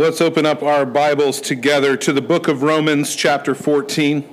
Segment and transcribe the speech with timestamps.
[0.00, 4.26] Let's open up our Bibles together to the book of Romans, chapter 14.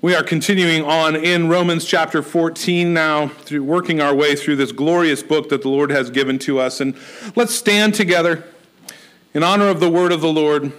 [0.00, 4.72] We are continuing on in Romans chapter 14 now, through working our way through this
[4.72, 6.80] glorious book that the Lord has given to us.
[6.80, 6.96] And
[7.36, 8.42] let's stand together
[9.34, 10.72] in honor of the word of the Lord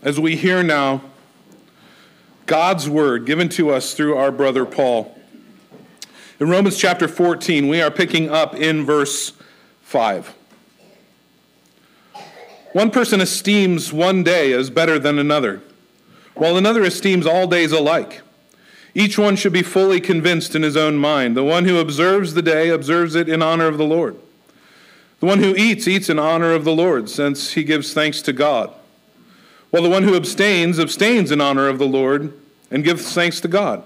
[0.00, 1.02] as we hear now
[2.46, 5.18] God's word given to us through our brother Paul.
[6.38, 9.32] In Romans chapter 14, we are picking up in verse
[9.82, 10.37] 5.
[12.78, 15.62] One person esteems one day as better than another,
[16.36, 18.20] while another esteems all days alike.
[18.94, 21.36] Each one should be fully convinced in his own mind.
[21.36, 24.16] The one who observes the day observes it in honor of the Lord.
[25.18, 28.32] The one who eats, eats in honor of the Lord, since he gives thanks to
[28.32, 28.72] God.
[29.70, 32.32] While the one who abstains, abstains in honor of the Lord
[32.70, 33.82] and gives thanks to God.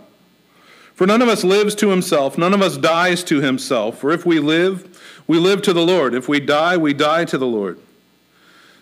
[0.93, 3.97] For none of us lives to himself, none of us dies to himself.
[3.97, 6.12] For if we live, we live to the Lord.
[6.12, 7.79] If we die, we die to the Lord.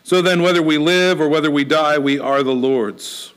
[0.05, 3.33] So then, whether we live or whether we die, we are the Lord's.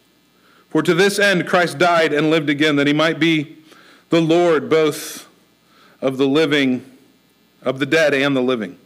[0.69, 3.57] For to this end Christ died and lived again, that he might be
[4.09, 5.27] the Lord both
[6.01, 6.83] of the living,
[7.61, 8.77] of the dead and the living.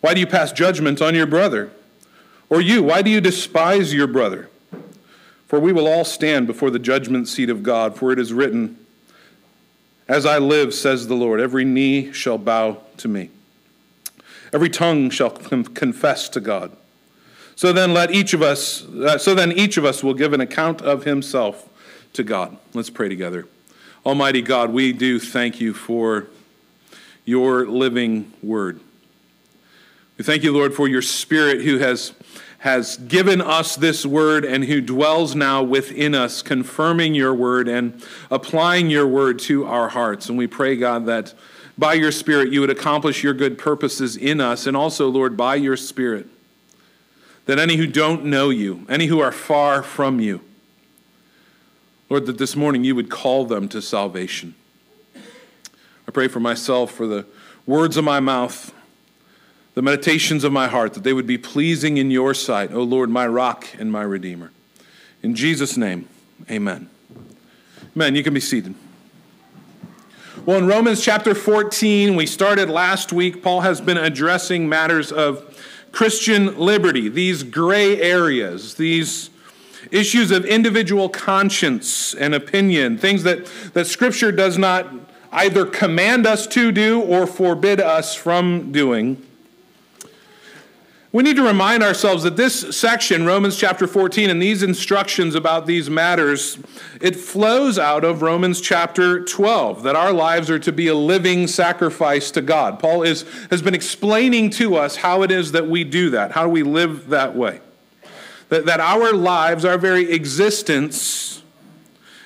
[0.00, 1.70] Why do you pass judgment on your brother?
[2.50, 4.48] Or you, why do you despise your brother?
[5.46, 8.76] For we will all stand before the judgment seat of God, for it is written,
[10.08, 13.30] As I live, says the Lord, every knee shall bow to me.
[14.52, 16.76] Every tongue shall confess to God.
[17.56, 20.40] So then let each of us uh, so then each of us will give an
[20.40, 21.68] account of himself
[22.14, 22.56] to God.
[22.74, 23.46] Let's pray together.
[24.04, 26.26] Almighty God, we do thank you for
[27.24, 28.80] your living word.
[30.18, 32.12] We thank you, Lord, for your spirit who has
[32.62, 38.00] has given us this word and who dwells now within us, confirming your word and
[38.30, 40.28] applying your word to our hearts.
[40.28, 41.34] And we pray, God, that
[41.82, 45.56] by your Spirit you would accomplish your good purposes in us, and also, Lord, by
[45.56, 46.28] your Spirit,
[47.46, 50.40] that any who don't know you, any who are far from you,
[52.08, 54.54] Lord, that this morning you would call them to salvation.
[56.06, 57.26] I pray for myself, for the
[57.66, 58.72] words of my mouth
[59.74, 63.08] the meditations of my heart, that they would be pleasing in your sight, O Lord,
[63.08, 64.50] my rock and my redeemer.
[65.22, 66.08] In Jesus' name,
[66.50, 66.90] amen.
[67.96, 68.14] Amen.
[68.14, 68.74] You can be seated.
[70.44, 75.56] Well, in Romans chapter 14, we started last week, Paul has been addressing matters of
[75.92, 79.30] Christian liberty, these gray areas, these
[79.92, 84.92] issues of individual conscience and opinion, things that, that Scripture does not
[85.30, 89.24] either command us to do or forbid us from doing.
[91.12, 95.66] We need to remind ourselves that this section, Romans chapter 14, and these instructions about
[95.66, 96.56] these matters,
[97.02, 101.46] it flows out of Romans chapter 12, that our lives are to be a living
[101.46, 102.78] sacrifice to God.
[102.78, 106.48] Paul is, has been explaining to us how it is that we do that, how
[106.48, 107.60] we live that way.
[108.48, 111.42] That, that our lives, our very existence,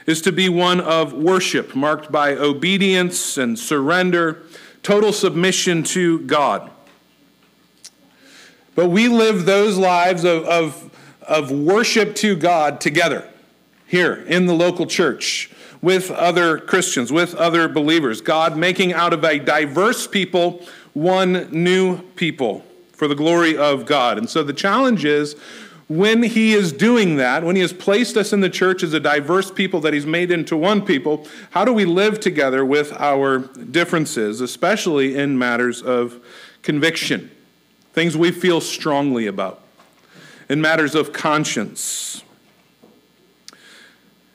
[0.06, 4.44] is to be one of worship, marked by obedience and surrender,
[4.84, 6.70] total submission to God.
[8.76, 10.90] But we live those lives of, of,
[11.22, 13.28] of worship to God together
[13.86, 15.50] here in the local church
[15.80, 18.20] with other Christians, with other believers.
[18.20, 24.18] God making out of a diverse people one new people for the glory of God.
[24.18, 25.36] And so the challenge is
[25.88, 29.00] when He is doing that, when He has placed us in the church as a
[29.00, 33.38] diverse people that He's made into one people, how do we live together with our
[33.38, 36.20] differences, especially in matters of
[36.62, 37.30] conviction?
[37.96, 39.62] Things we feel strongly about,
[40.50, 42.22] in matters of conscience.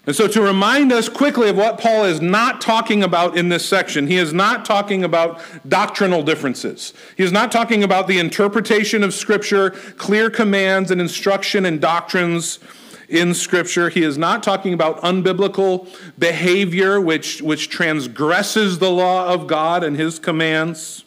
[0.07, 3.63] And so, to remind us quickly of what Paul is not talking about in this
[3.63, 5.39] section, he is not talking about
[5.69, 6.95] doctrinal differences.
[7.15, 12.57] He is not talking about the interpretation of Scripture, clear commands and instruction and doctrines
[13.09, 13.89] in Scripture.
[13.89, 19.95] He is not talking about unbiblical behavior which, which transgresses the law of God and
[19.95, 21.05] his commands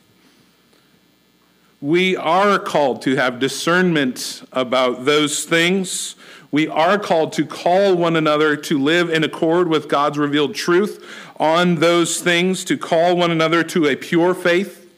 [1.85, 6.17] we are called to have discernment about those things.
[6.51, 11.05] We are called to call one another to live in accord with God's revealed truth
[11.39, 14.91] on those things, to call one another to a pure faith,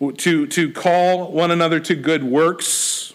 [0.00, 3.12] to, to call one another to good works.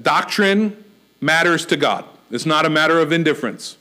[0.00, 0.82] Doctrine
[1.20, 2.06] matters to God.
[2.30, 3.76] It's not a matter of indifference.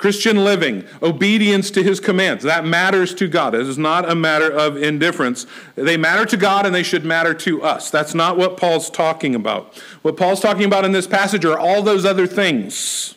[0.00, 3.54] Christian living, obedience to his commands, that matters to God.
[3.54, 5.44] It is not a matter of indifference.
[5.74, 7.90] They matter to God and they should matter to us.
[7.90, 9.76] That's not what Paul's talking about.
[10.00, 13.14] What Paul's talking about in this passage are all those other things,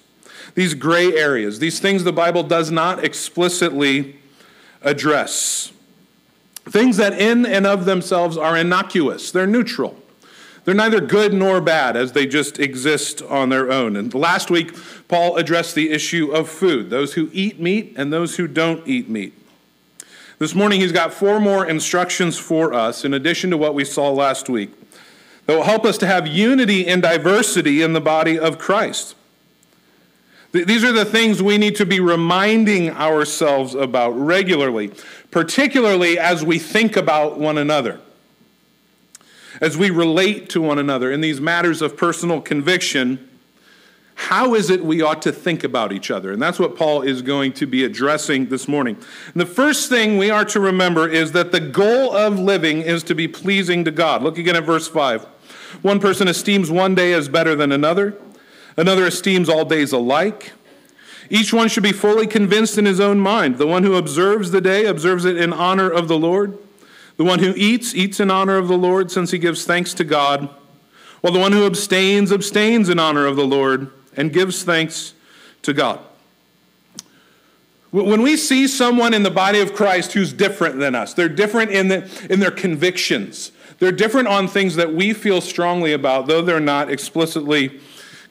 [0.56, 4.18] these gray areas, these things the Bible does not explicitly
[4.82, 5.72] address.
[6.66, 10.03] Things that in and of themselves are innocuous, they're neutral.
[10.66, 13.98] They're neither good nor bad as they just exist on their own.
[13.98, 14.74] And last week,
[15.08, 19.10] Paul addressed the issue of food those who eat meat and those who don't eat
[19.10, 19.34] meat.
[20.40, 24.10] This morning, he's got four more instructions for us, in addition to what we saw
[24.10, 24.72] last week,
[25.46, 29.16] that will help us to have unity and diversity in the body of Christ.
[30.54, 34.92] These are the things we need to be reminding ourselves about regularly,
[35.32, 38.00] particularly as we think about one another,
[39.62, 43.30] as we relate to one another in these matters of personal conviction.
[44.16, 46.32] How is it we ought to think about each other?
[46.32, 48.96] And that's what Paul is going to be addressing this morning.
[49.34, 53.04] And the first thing we are to remember is that the goal of living is
[53.04, 54.22] to be pleasing to God.
[54.22, 55.24] Look again at verse 5.
[55.82, 58.16] One person esteems one day as better than another.
[58.78, 60.54] Another esteems all days alike.
[61.30, 63.58] Each one should be fully convinced in his own mind.
[63.58, 66.58] The one who observes the day observes it in honor of the Lord.
[67.18, 70.04] The one who eats, eats in honor of the Lord, since he gives thanks to
[70.04, 70.50] God.
[71.22, 75.14] While the one who abstains, abstains in honor of the Lord and gives thanks
[75.62, 76.00] to God.
[77.92, 81.72] When we see someone in the body of Christ who's different than us, they're different
[81.72, 83.52] in, the, in their convictions.
[83.78, 87.80] They're different on things that we feel strongly about, though they're not explicitly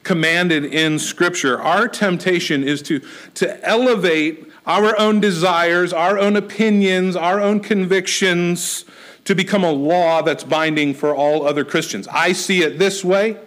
[0.03, 1.61] commanded in Scripture.
[1.61, 3.01] Our temptation is to,
[3.35, 8.85] to elevate our own desires, our own opinions, our own convictions
[9.25, 12.07] to become a law that's binding for all other Christians.
[12.09, 13.37] I see it this way.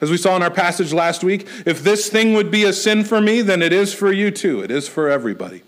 [0.00, 3.04] As we saw in our passage last week, if this thing would be a sin
[3.04, 4.60] for me, then it is for you too.
[4.60, 5.62] It is for everybody.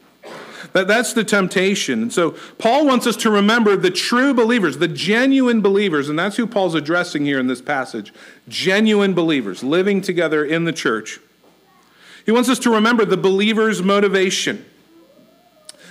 [0.75, 2.02] That, that's the temptation.
[2.02, 6.37] And so Paul wants us to remember the true believers, the genuine believers, and that's
[6.37, 8.12] who Paul's addressing here in this passage
[8.49, 11.20] genuine believers living together in the church.
[12.26, 14.66] He wants us to remember the believer's motivation.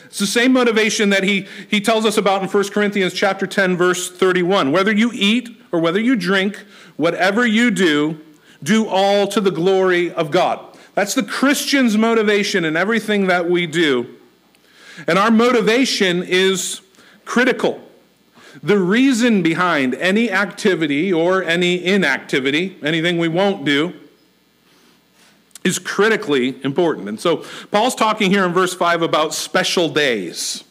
[0.08, 3.78] It's the same motivation that he, he tells us about in 1 Corinthians chapter 10,
[3.78, 4.72] verse 31.
[4.72, 6.64] Whether you eat or whether you drink,
[6.96, 8.20] whatever you do,
[8.64, 10.60] do all to the glory of God.
[10.96, 14.16] That's the Christian's motivation in everything that we do.
[15.08, 16.82] And our motivation is
[17.26, 17.82] critical.
[18.64, 23.94] The reason behind any activity or any inactivity, anything we won't do,
[25.68, 27.08] is critically important.
[27.08, 30.64] And so Paul's talking here in verse 5 about special days,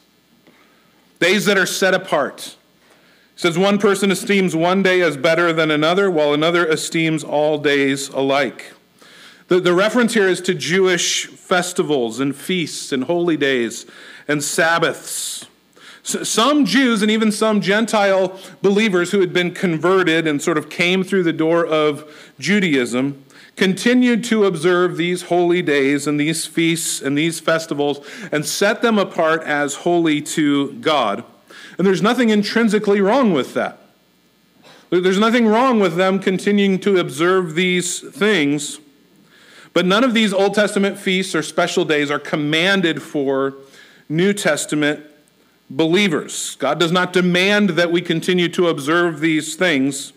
[1.21, 2.57] days that are set apart.
[3.35, 7.59] He says, One person esteems one day as better than another, while another esteems all
[7.59, 8.73] days alike.
[9.49, 13.87] The, the reference here is to Jewish festivals and feasts and holy days
[14.27, 15.47] and Sabbaths.
[16.03, 21.03] Some Jews and even some Gentile believers who had been converted and sort of came
[21.03, 23.25] through the door of Judaism
[23.57, 28.99] continued to observe these holy days and these feasts and these festivals and set them
[28.99, 31.25] apart as holy to God.
[31.79, 33.79] And there's nothing intrinsically wrong with that.
[34.91, 38.79] There's nothing wrong with them continuing to observe these things.
[39.73, 43.55] But none of these Old Testament feasts or special days are commanded for
[44.09, 45.05] New Testament
[45.69, 46.55] believers.
[46.57, 50.13] God does not demand that we continue to observe these things.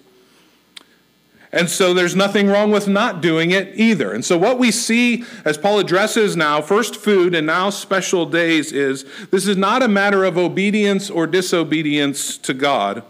[1.52, 4.14] And so there's nothing wrong with not doing it either.
[4.14, 8.72] And so what we see as Paul addresses now, first food and now special days,
[8.72, 13.04] is this is not a matter of obedience or disobedience to God.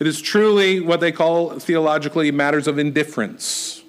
[0.00, 3.80] It is truly what they call theologically matters of indifference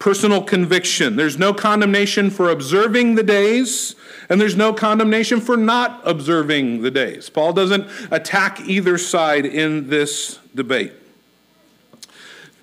[0.00, 1.14] personal conviction.
[1.14, 3.94] There's no condemnation for observing the days,
[4.30, 7.28] and there's no condemnation for not observing the days.
[7.28, 10.94] Paul doesn't attack either side in this debate.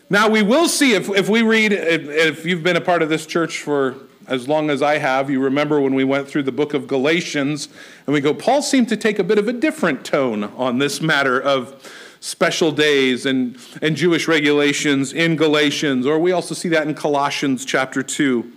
[0.09, 3.09] Now, we will see if, if we read, if, if you've been a part of
[3.09, 3.95] this church for
[4.25, 7.67] as long as I have, you remember when we went through the book of Galatians,
[8.05, 11.01] and we go, Paul seemed to take a bit of a different tone on this
[11.01, 16.87] matter of special days and, and Jewish regulations in Galatians, or we also see that
[16.87, 18.53] in Colossians chapter 2.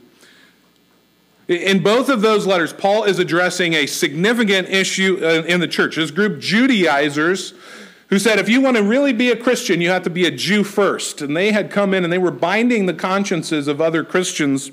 [1.48, 5.96] In both of those letters, Paul is addressing a significant issue uh, in the church.
[5.96, 7.54] This group, Judaizers,
[8.10, 10.30] who said if you want to really be a Christian, you have to be a
[10.30, 11.22] Jew first.
[11.22, 14.72] And they had come in and they were binding the consciences of other Christians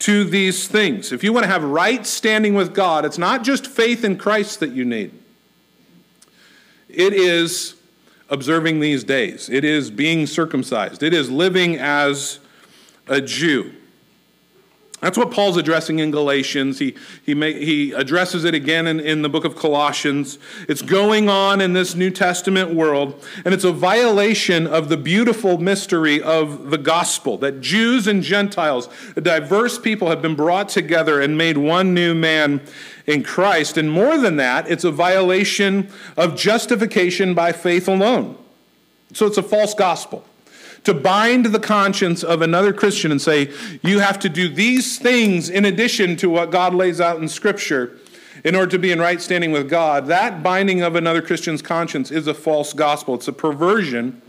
[0.00, 1.12] to these things.
[1.12, 4.58] If you want to have right standing with God, it's not just faith in Christ
[4.60, 5.12] that you need,
[6.88, 7.76] it is
[8.28, 9.50] observing these days.
[9.50, 11.02] It is being circumcised.
[11.02, 12.40] It is living as
[13.06, 13.74] a Jew.
[15.02, 16.78] That's what Paul's addressing in Galatians.
[16.78, 16.94] He,
[17.24, 20.38] he, may, he addresses it again in, in the book of Colossians.
[20.68, 25.58] It's going on in this New Testament world, and it's a violation of the beautiful
[25.58, 28.88] mystery of the gospel that Jews and Gentiles,
[29.20, 32.60] diverse people, have been brought together and made one new man
[33.04, 33.76] in Christ.
[33.76, 38.38] And more than that, it's a violation of justification by faith alone.
[39.14, 40.24] So it's a false gospel.
[40.84, 45.48] To bind the conscience of another Christian and say, you have to do these things
[45.48, 47.98] in addition to what God lays out in Scripture
[48.44, 52.10] in order to be in right standing with God, that binding of another Christian's conscience
[52.10, 53.14] is a false gospel.
[53.14, 54.20] It's a perversion.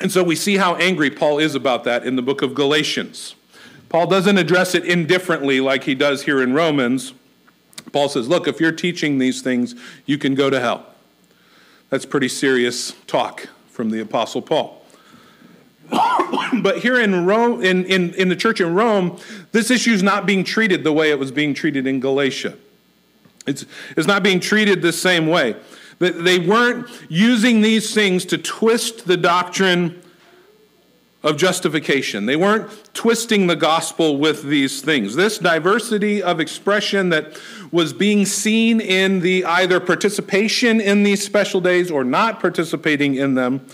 [0.00, 3.34] And so we see how angry Paul is about that in the book of Galatians.
[3.88, 7.12] Paul doesn't address it indifferently like he does here in Romans.
[7.92, 9.74] Paul says, Look, if you're teaching these things,
[10.06, 10.86] you can go to hell.
[11.88, 13.48] That's pretty serious talk
[13.80, 14.84] from the Apostle Paul.
[16.60, 19.18] but here in Rome, in, in, in the church in Rome,
[19.52, 22.58] this issue is not being treated the way it was being treated in Galatia.
[23.46, 23.64] It's,
[23.96, 25.56] it's not being treated the same way.
[25.98, 30.02] They weren't using these things to twist the doctrine
[31.22, 32.26] of justification.
[32.26, 35.16] They weren't twisting the gospel with these things.
[35.16, 37.38] This diversity of expression that
[37.70, 43.34] was being seen in the either participation in these special days or not participating in
[43.34, 43.66] them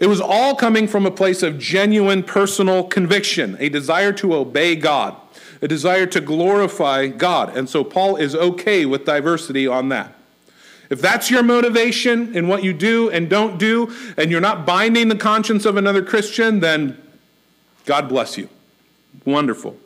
[0.00, 4.76] it was all coming from a place of genuine personal conviction, a desire to obey
[4.76, 5.16] God,
[5.62, 7.56] a desire to glorify God.
[7.56, 10.15] And so Paul is okay with diversity on that.
[10.88, 15.08] If that's your motivation in what you do and don't do, and you're not binding
[15.08, 17.00] the conscience of another Christian, then
[17.84, 18.48] God bless you.
[19.24, 19.76] Wonderful.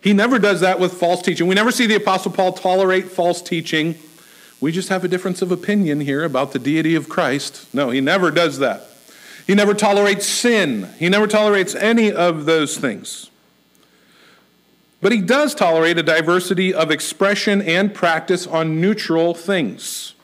[0.00, 1.46] He never does that with false teaching.
[1.46, 3.96] We never see the Apostle Paul tolerate false teaching.
[4.60, 7.72] We just have a difference of opinion here about the deity of Christ.
[7.72, 8.88] No, he never does that.
[9.46, 10.88] He never tolerates sin.
[10.98, 13.30] He never tolerates any of those things.
[15.00, 20.14] But he does tolerate a diversity of expression and practice on neutral things.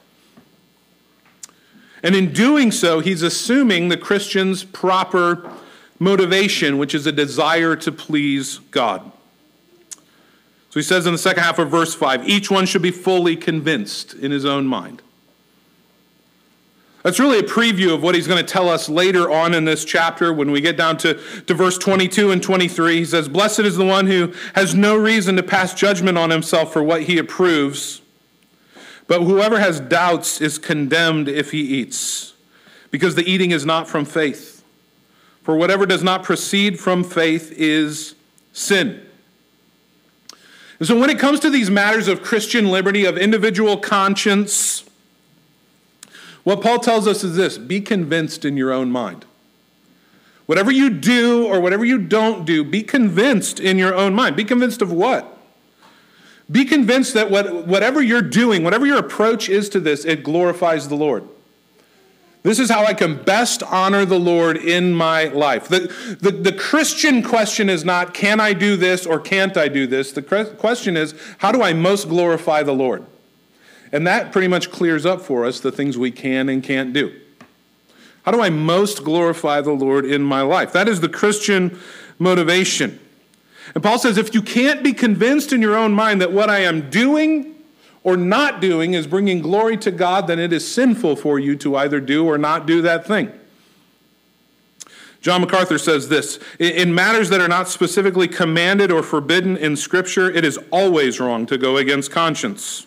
[2.02, 5.50] And in doing so, he's assuming the Christian's proper
[5.98, 9.10] motivation, which is a desire to please God.
[10.70, 13.36] So he says in the second half of verse 5 each one should be fully
[13.36, 15.02] convinced in his own mind.
[17.04, 19.84] That's really a preview of what he's going to tell us later on in this
[19.84, 22.96] chapter when we get down to, to verse 22 and 23.
[22.96, 26.72] He says, Blessed is the one who has no reason to pass judgment on himself
[26.72, 28.00] for what he approves,
[29.06, 32.32] but whoever has doubts is condemned if he eats,
[32.90, 34.64] because the eating is not from faith.
[35.42, 38.14] For whatever does not proceed from faith is
[38.54, 39.06] sin.
[40.78, 44.84] And so, when it comes to these matters of Christian liberty, of individual conscience,
[46.44, 49.24] what Paul tells us is this be convinced in your own mind.
[50.46, 54.36] Whatever you do or whatever you don't do, be convinced in your own mind.
[54.36, 55.30] Be convinced of what?
[56.50, 60.88] Be convinced that what, whatever you're doing, whatever your approach is to this, it glorifies
[60.88, 61.26] the Lord.
[62.42, 65.68] This is how I can best honor the Lord in my life.
[65.68, 69.86] The, the, the, Christian question is not, can I do this or can't I do
[69.86, 70.12] this?
[70.12, 70.20] The
[70.58, 73.06] question is, how do I most glorify the Lord?
[73.94, 77.14] And that pretty much clears up for us the things we can and can't do.
[78.24, 80.72] How do I most glorify the Lord in my life?
[80.72, 81.78] That is the Christian
[82.18, 82.98] motivation.
[83.72, 86.58] And Paul says, if you can't be convinced in your own mind that what I
[86.58, 87.54] am doing
[88.02, 91.76] or not doing is bringing glory to God, then it is sinful for you to
[91.76, 93.30] either do or not do that thing.
[95.20, 100.28] John MacArthur says this In matters that are not specifically commanded or forbidden in Scripture,
[100.28, 102.86] it is always wrong to go against conscience.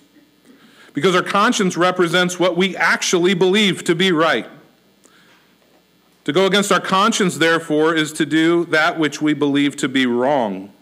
[0.97, 4.47] Because our conscience represents what we actually believe to be right.
[6.23, 10.07] To go against our conscience, therefore, is to do that which we believe to be
[10.07, 10.73] wrong.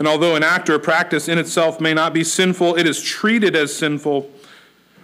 [0.00, 3.54] And although an act or practice in itself may not be sinful, it is treated
[3.54, 4.28] as sinful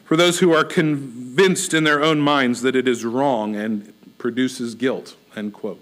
[0.02, 4.74] for those who are convinced in their own minds that it is wrong and produces
[4.74, 5.14] guilt.
[5.36, 5.80] End quote.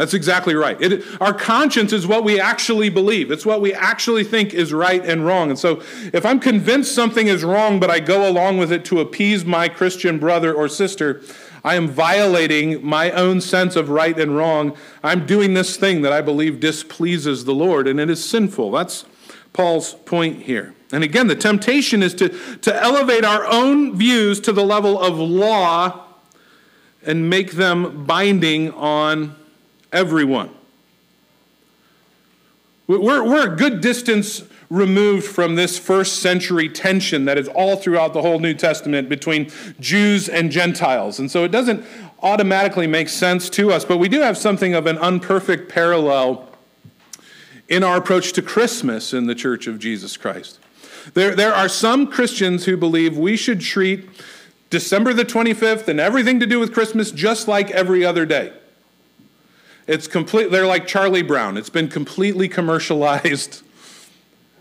[0.00, 0.80] That's exactly right.
[0.80, 3.30] It, our conscience is what we actually believe.
[3.30, 5.50] It's what we actually think is right and wrong.
[5.50, 5.82] And so,
[6.14, 9.68] if I'm convinced something is wrong, but I go along with it to appease my
[9.68, 11.20] Christian brother or sister,
[11.62, 14.74] I am violating my own sense of right and wrong.
[15.04, 18.70] I'm doing this thing that I believe displeases the Lord, and it is sinful.
[18.70, 19.04] That's
[19.52, 20.74] Paul's point here.
[20.92, 22.30] And again, the temptation is to,
[22.60, 26.06] to elevate our own views to the level of law
[27.02, 29.36] and make them binding on
[29.92, 30.50] everyone.
[32.86, 38.14] We're, we're a good distance removed from this first century tension that is all throughout
[38.14, 41.18] the whole New Testament between Jews and Gentiles.
[41.18, 41.84] And so it doesn't
[42.22, 46.48] automatically make sense to us, but we do have something of an unperfect parallel
[47.68, 50.58] in our approach to Christmas in the Church of Jesus Christ.
[51.14, 54.08] There, there are some Christians who believe we should treat
[54.68, 58.52] December the 25th and everything to do with Christmas just like every other day.
[59.90, 61.56] It's complete, they're like Charlie Brown.
[61.56, 63.62] It's been completely commercialized.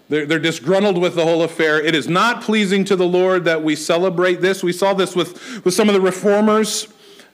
[0.09, 1.79] They're, they're disgruntled with the whole affair.
[1.79, 4.63] It is not pleasing to the Lord that we celebrate this.
[4.63, 6.87] We saw this with, with some of the reformers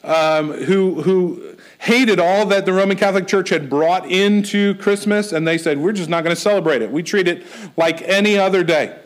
[0.03, 5.47] um, who, who hated all that the Roman Catholic Church had brought into Christmas, and
[5.47, 6.91] they said, We're just not going to celebrate it.
[6.91, 7.45] We treat it
[7.77, 8.99] like any other day.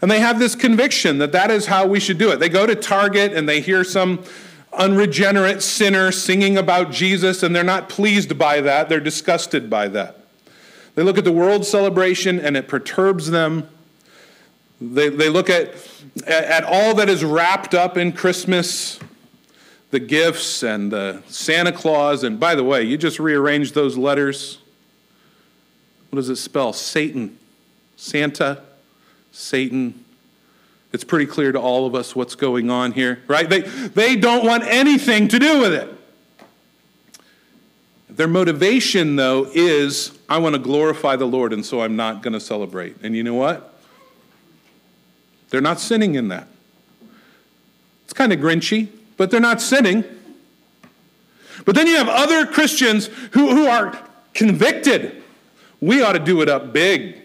[0.00, 2.40] And they have this conviction that that is how we should do it.
[2.40, 4.24] They go to Target and they hear some
[4.72, 8.88] unregenerate sinner singing about Jesus, and they're not pleased by that.
[8.88, 10.18] They're disgusted by that.
[10.94, 13.68] They look at the world celebration and it perturbs them.
[14.80, 15.74] They, they look at,
[16.26, 18.98] at all that is wrapped up in Christmas
[19.90, 22.24] the gifts and the Santa Claus.
[22.24, 24.58] And by the way, you just rearrange those letters.
[26.10, 26.72] What does it spell?
[26.72, 27.38] Satan.
[27.96, 28.62] Santa,
[29.30, 30.01] Satan.
[30.92, 33.48] It's pretty clear to all of us what's going on here, right?
[33.48, 35.88] They, they don't want anything to do with it.
[38.10, 42.34] Their motivation, though, is I want to glorify the Lord, and so I'm not going
[42.34, 42.96] to celebrate.
[43.02, 43.74] And you know what?
[45.48, 46.46] They're not sinning in that.
[48.04, 50.04] It's kind of grinchy, but they're not sinning.
[51.64, 53.98] But then you have other Christians who, who are
[54.34, 55.22] convicted.
[55.80, 57.21] We ought to do it up big.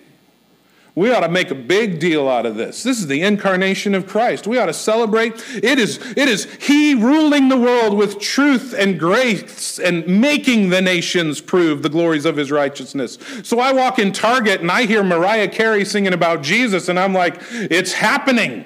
[0.98, 2.82] We ought to make a big deal out of this.
[2.82, 4.48] This is the incarnation of Christ.
[4.48, 5.34] We ought to celebrate.
[5.54, 10.82] It is, it is He ruling the world with truth and grace and making the
[10.82, 13.20] nations prove the glories of His righteousness.
[13.44, 17.14] So I walk in Target and I hear Mariah Carey singing about Jesus, and I'm
[17.14, 18.66] like, it's happening.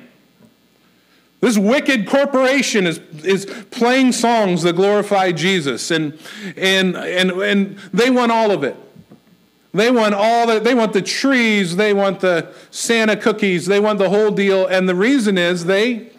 [1.41, 6.17] This wicked corporation is, is playing songs that glorify Jesus, and,
[6.55, 8.77] and, and, and they want all of it.
[9.73, 13.99] They want all the, they want the trees, they want the Santa cookies, they want
[13.99, 14.67] the whole deal.
[14.67, 16.09] And the reason is they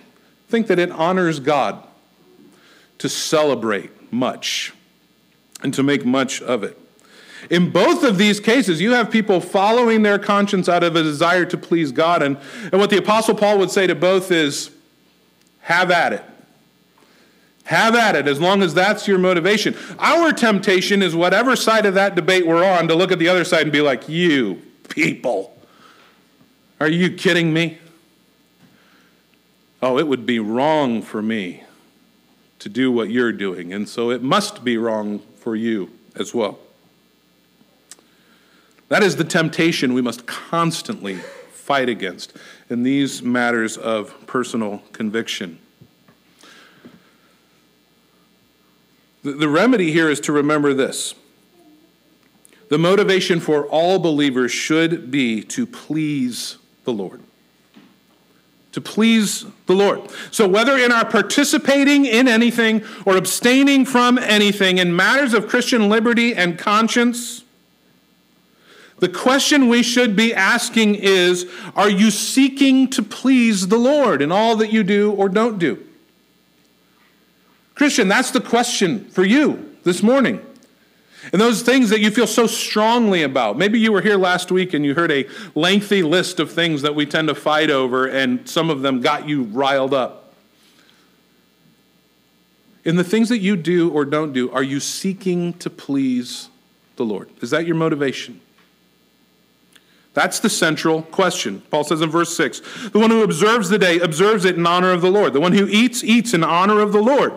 [0.48, 1.86] think that it honors God
[2.98, 4.72] to celebrate much
[5.62, 6.78] and to make much of it.
[7.50, 11.44] In both of these cases, you have people following their conscience out of a desire
[11.46, 12.22] to please God.
[12.22, 12.38] And,
[12.70, 14.70] and what the Apostle Paul would say to both is
[15.60, 16.24] have at it.
[17.64, 19.76] Have at it as long as that's your motivation.
[19.98, 23.44] Our temptation is whatever side of that debate we're on to look at the other
[23.44, 25.56] side and be like, you people,
[26.80, 27.78] are you kidding me?
[29.80, 31.62] Oh, it would be wrong for me
[32.58, 36.58] to do what you're doing, and so it must be wrong for you as well.
[38.88, 41.16] That is the temptation we must constantly
[41.52, 42.36] fight against
[42.68, 45.58] in these matters of personal conviction.
[49.22, 51.14] The remedy here is to remember this.
[52.68, 57.20] The motivation for all believers should be to please the Lord.
[58.72, 60.10] To please the Lord.
[60.30, 65.88] So, whether in our participating in anything or abstaining from anything in matters of Christian
[65.88, 67.44] liberty and conscience,
[68.98, 74.32] the question we should be asking is Are you seeking to please the Lord in
[74.32, 75.84] all that you do or don't do?
[77.74, 80.44] Christian, that's the question for you this morning.
[81.32, 83.56] And those things that you feel so strongly about.
[83.56, 86.94] Maybe you were here last week and you heard a lengthy list of things that
[86.94, 90.34] we tend to fight over, and some of them got you riled up.
[92.84, 96.48] In the things that you do or don't do, are you seeking to please
[96.96, 97.30] the Lord?
[97.40, 98.40] Is that your motivation?
[100.14, 101.62] That's the central question.
[101.70, 104.90] Paul says in verse 6 The one who observes the day observes it in honor
[104.90, 105.32] of the Lord.
[105.32, 107.32] The one who eats, eats in honor of the Lord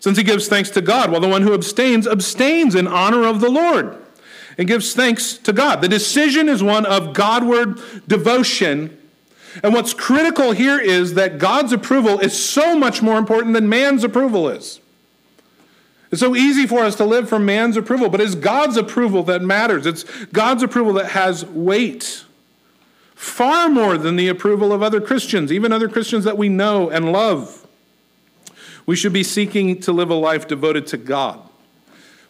[0.00, 3.40] since he gives thanks to God, while the one who abstains abstains in honor of
[3.40, 3.96] the Lord
[4.58, 5.80] and gives thanks to God.
[5.80, 8.96] The decision is one of Godward devotion.
[9.62, 14.04] And what's critical here is that God's approval is so much more important than man's
[14.04, 14.80] approval is.
[16.10, 19.42] It's so easy for us to live for man's approval, but it's God's approval that
[19.42, 19.86] matters.
[19.86, 22.24] It's God's approval that has weight.
[23.14, 27.12] Far more than the approval of other Christians, even other Christians that we know and
[27.12, 27.59] love.
[28.86, 31.40] We should be seeking to live a life devoted to God.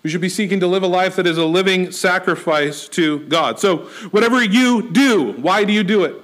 [0.02, 3.60] We should be seeking to live a life that is a living sacrifice to God.
[3.60, 3.78] So,
[4.10, 6.14] whatever you do, why do you do it?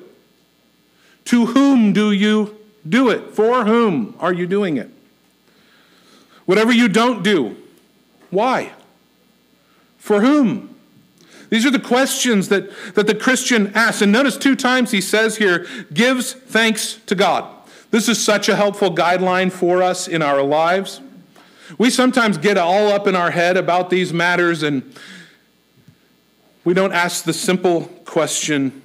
[1.27, 2.57] To whom do you
[2.89, 3.35] do it?
[3.35, 4.91] For whom are you doing it?
[6.47, 7.57] Whatever you don't do,
[8.31, 8.73] why?
[9.99, 10.75] For whom?
[11.51, 14.03] These are the questions that, that the Christian asks.
[14.03, 17.56] And notice two times he says here, gives thanks to God.
[17.91, 21.01] This is such a helpful guideline for us in our lives.
[21.79, 24.95] We sometimes get all up in our head about these matters and
[26.65, 28.83] we don't ask the simple question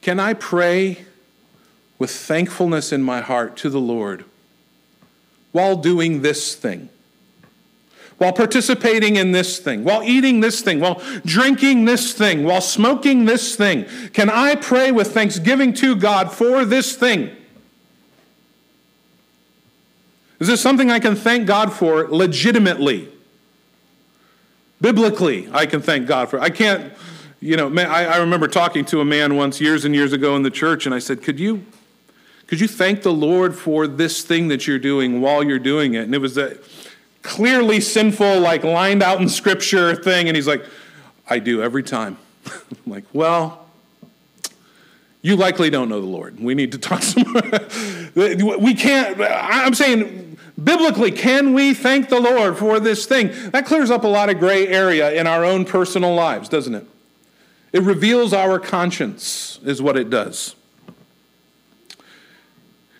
[0.00, 1.04] Can I pray
[1.98, 4.24] with thankfulness in my heart to the Lord
[5.52, 6.88] while doing this thing?
[8.20, 13.24] while participating in this thing, while eating this thing, while drinking this thing, while smoking
[13.24, 13.86] this thing?
[14.12, 17.34] Can I pray with thanksgiving to God for this thing?
[20.40, 23.08] Is this something I can thank God for legitimately?
[24.80, 26.40] Biblically, I can thank God for.
[26.40, 26.92] I can't,
[27.40, 30.42] you know, I, I remember talking to a man once years and years ago in
[30.42, 31.64] the church, and I said, Could you
[32.50, 36.02] could you thank the Lord for this thing that you're doing while you're doing it?
[36.02, 36.56] And it was a
[37.22, 40.26] clearly sinful, like lined out in scripture thing.
[40.26, 40.64] And he's like,
[41.28, 42.18] I do every time.
[42.46, 43.68] I'm like, well,
[45.22, 46.40] you likely don't know the Lord.
[46.40, 48.56] We need to talk some more.
[48.58, 50.29] we can't, I'm saying,
[50.62, 53.30] biblically, can we thank the Lord for this thing?
[53.50, 56.86] That clears up a lot of gray area in our own personal lives, doesn't it?
[57.72, 60.56] It reveals our conscience, is what it does.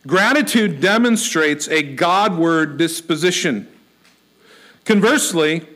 [0.06, 3.68] Gratitude demonstrates a Godward disposition.
[4.84, 5.66] Conversely,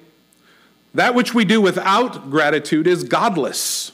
[0.94, 3.92] that which we do without gratitude is godless.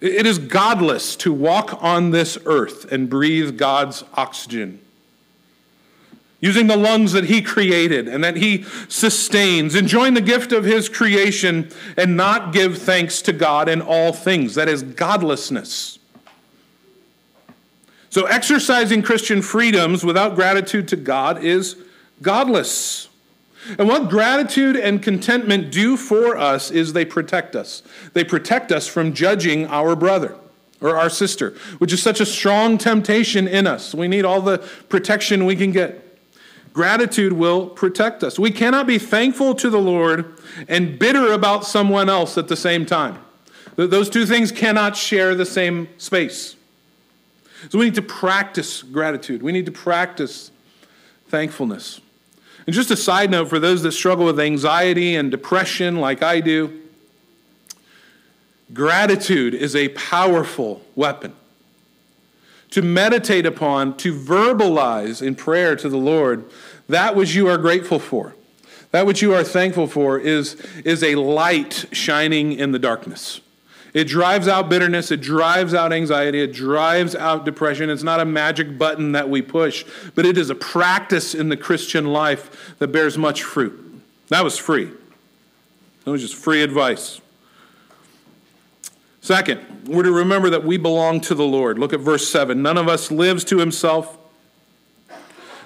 [0.00, 4.80] It is godless to walk on this earth and breathe God's oxygen.
[6.42, 10.90] Using the lungs that He created and that He sustains, enjoying the gift of His
[10.90, 14.56] creation and not give thanks to God in all things.
[14.56, 15.98] That is godlessness.
[18.10, 21.76] So, exercising Christian freedoms without gratitude to God is
[22.20, 23.08] godless.
[23.78, 27.82] And what gratitude and contentment do for us is they protect us.
[28.12, 30.36] They protect us from judging our brother
[30.80, 33.94] or our sister, which is such a strong temptation in us.
[33.94, 36.11] We need all the protection we can get.
[36.72, 38.38] Gratitude will protect us.
[38.38, 42.86] We cannot be thankful to the Lord and bitter about someone else at the same
[42.86, 43.18] time.
[43.76, 46.56] Those two things cannot share the same space.
[47.68, 49.42] So we need to practice gratitude.
[49.42, 50.50] We need to practice
[51.28, 52.00] thankfulness.
[52.66, 56.40] And just a side note for those that struggle with anxiety and depression like I
[56.40, 56.80] do,
[58.72, 61.34] gratitude is a powerful weapon.
[62.72, 66.44] To meditate upon, to verbalize in prayer to the Lord
[66.88, 68.34] that which you are grateful for,
[68.90, 70.54] that which you are thankful for, is,
[70.84, 73.40] is a light shining in the darkness.
[73.92, 77.90] It drives out bitterness, it drives out anxiety, it drives out depression.
[77.90, 81.58] It's not a magic button that we push, but it is a practice in the
[81.58, 84.02] Christian life that bears much fruit.
[84.28, 84.90] That was free.
[86.04, 87.20] That was just free advice.
[89.22, 91.78] Second, we're to remember that we belong to the Lord.
[91.78, 92.60] Look at verse 7.
[92.60, 94.18] None of us lives to himself.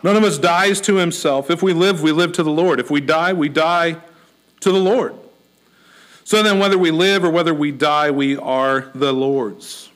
[0.03, 1.51] None of us dies to himself.
[1.51, 2.79] If we live, we live to the Lord.
[2.79, 3.97] If we die, we die
[4.61, 5.15] to the Lord.
[6.23, 9.91] So then, whether we live or whether we die, we are the Lord's.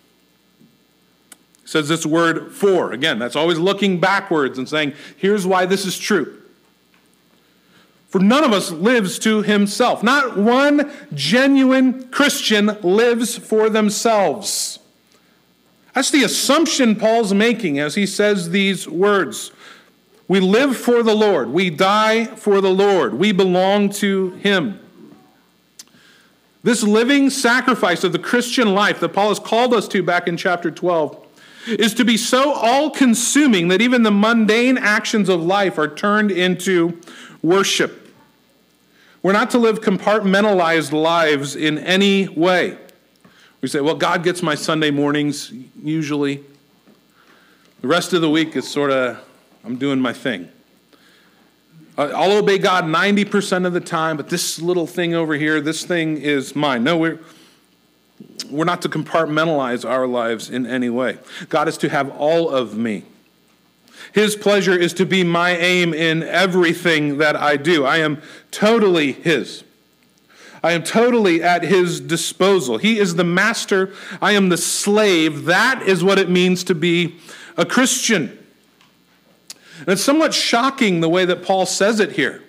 [1.62, 2.92] It says this word for.
[2.92, 6.39] Again, that's always looking backwards and saying, here's why this is true.
[8.10, 10.02] For none of us lives to himself.
[10.02, 14.80] Not one genuine Christian lives for themselves.
[15.94, 19.52] That's the assumption Paul's making as he says these words.
[20.26, 21.50] We live for the Lord.
[21.50, 23.14] We die for the Lord.
[23.14, 24.80] We belong to him.
[26.62, 30.36] This living sacrifice of the Christian life that Paul has called us to back in
[30.36, 31.26] chapter 12
[31.66, 36.30] is to be so all consuming that even the mundane actions of life are turned
[36.30, 37.00] into
[37.42, 37.99] worship.
[39.22, 42.78] We're not to live compartmentalized lives in any way.
[43.60, 45.52] We say, well, God gets my Sunday mornings
[45.82, 46.42] usually.
[47.82, 49.22] The rest of the week is sort of,
[49.62, 50.48] I'm doing my thing.
[51.98, 56.16] I'll obey God 90% of the time, but this little thing over here, this thing
[56.16, 56.82] is mine.
[56.82, 57.18] No, we're,
[58.50, 61.18] we're not to compartmentalize our lives in any way.
[61.50, 63.04] God is to have all of me.
[64.12, 67.84] His pleasure is to be my aim in everything that I do.
[67.84, 69.64] I am totally His.
[70.62, 72.78] I am totally at His disposal.
[72.78, 75.44] He is the master, I am the slave.
[75.44, 77.16] That is what it means to be
[77.56, 78.36] a Christian.
[79.80, 82.42] And it's somewhat shocking the way that Paul says it here.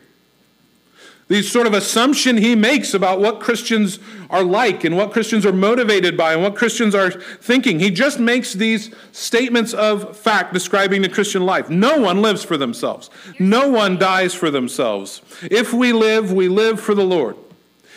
[1.32, 5.54] The sort of assumption he makes about what Christians are like and what Christians are
[5.54, 7.80] motivated by and what Christians are thinking.
[7.80, 11.70] He just makes these statements of fact describing the Christian life.
[11.70, 15.22] No one lives for themselves, no one dies for themselves.
[15.44, 17.38] If we live, we live for the Lord.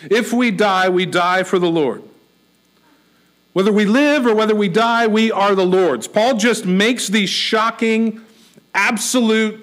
[0.09, 2.05] If we die, we die for the Lord.
[3.53, 6.07] Whether we live or whether we die, we are the Lord's.
[6.07, 8.21] Paul just makes these shocking
[8.73, 9.61] absolute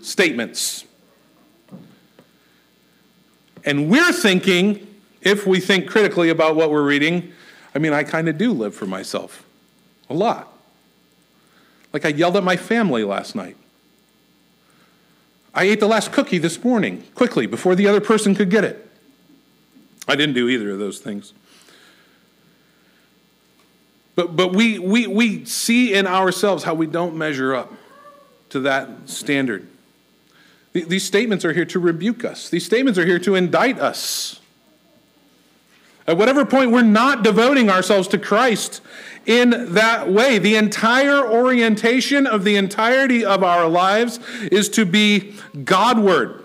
[0.00, 0.82] statements.
[3.66, 4.86] And we're thinking,
[5.20, 7.32] if we think critically about what we're reading,
[7.74, 9.44] I mean, I kind of do live for myself
[10.08, 10.52] a lot.
[11.92, 13.56] Like I yelled at my family last night.
[15.52, 18.88] I ate the last cookie this morning, quickly, before the other person could get it.
[20.06, 21.32] I didn't do either of those things.
[24.14, 27.72] But, but we, we, we see in ourselves how we don't measure up
[28.50, 29.66] to that standard.
[30.84, 34.40] These statements are here to rebuke us, these statements are here to indict us.
[36.06, 38.80] At whatever point we're not devoting ourselves to Christ
[39.26, 44.20] in that way, the entire orientation of the entirety of our lives
[44.52, 45.34] is to be
[45.64, 46.44] Godward.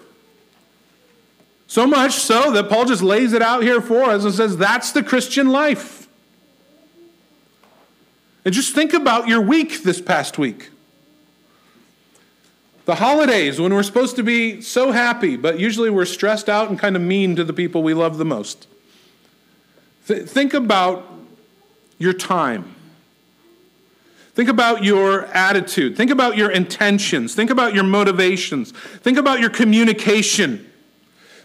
[1.67, 4.91] So much so that Paul just lays it out here for us and says, that's
[4.94, 6.10] the Christian life.
[8.44, 10.71] And just think about your week this past week.
[12.92, 16.78] The holidays, when we're supposed to be so happy, but usually we're stressed out and
[16.78, 18.68] kind of mean to the people we love the most.
[20.08, 21.10] Th- think about
[22.00, 22.76] your time.
[24.34, 25.96] Think about your attitude.
[25.96, 27.34] Think about your intentions.
[27.34, 28.72] Think about your motivations.
[28.74, 30.70] Think about your communication.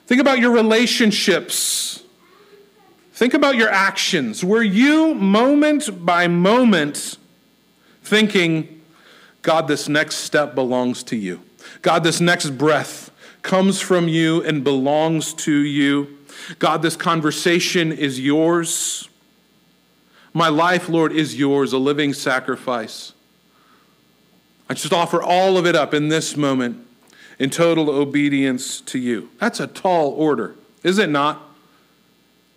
[0.09, 2.03] Think about your relationships.
[3.13, 4.43] Think about your actions.
[4.43, 7.19] Were you moment by moment
[8.03, 8.76] thinking,
[9.47, 11.41] God, this next step belongs to you?
[11.81, 16.19] God, this next breath comes from you and belongs to you.
[16.59, 19.09] God, this conversation is yours.
[20.35, 23.13] My life, Lord, is yours, a living sacrifice.
[24.69, 26.85] I just offer all of it up in this moment
[27.39, 29.31] in total obedience to you.
[29.39, 31.41] That's a tall order, is it not?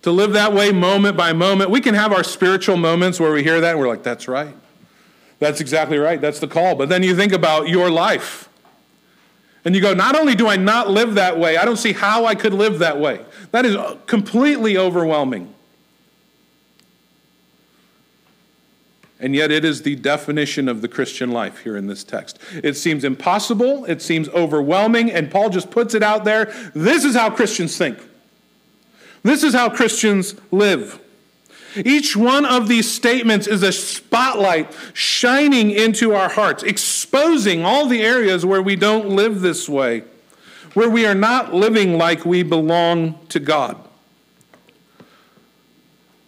[0.01, 1.69] To live that way moment by moment.
[1.69, 4.55] We can have our spiritual moments where we hear that and we're like, that's right.
[5.39, 6.19] That's exactly right.
[6.19, 6.75] That's the call.
[6.75, 8.49] But then you think about your life.
[9.65, 12.25] And you go, not only do I not live that way, I don't see how
[12.25, 13.25] I could live that way.
[13.51, 13.75] That is
[14.05, 15.53] completely overwhelming.
[19.21, 22.39] And yet, it is the definition of the Christian life here in this text.
[22.63, 26.45] It seems impossible, it seems overwhelming, and Paul just puts it out there.
[26.73, 27.99] This is how Christians think,
[29.23, 31.01] this is how Christians live.
[31.75, 38.01] Each one of these statements is a spotlight shining into our hearts, exposing all the
[38.01, 40.03] areas where we don't live this way,
[40.73, 43.77] where we are not living like we belong to God.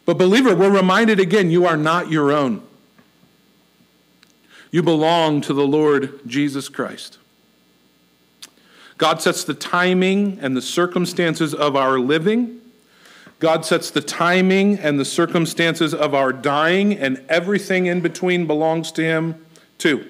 [0.05, 2.61] But, believer, we're reminded again you are not your own.
[4.71, 7.17] You belong to the Lord Jesus Christ.
[8.97, 12.60] God sets the timing and the circumstances of our living
[13.41, 18.91] God sets the timing and the circumstances of our dying, and everything in between belongs
[18.93, 19.45] to Him
[19.77, 20.09] too.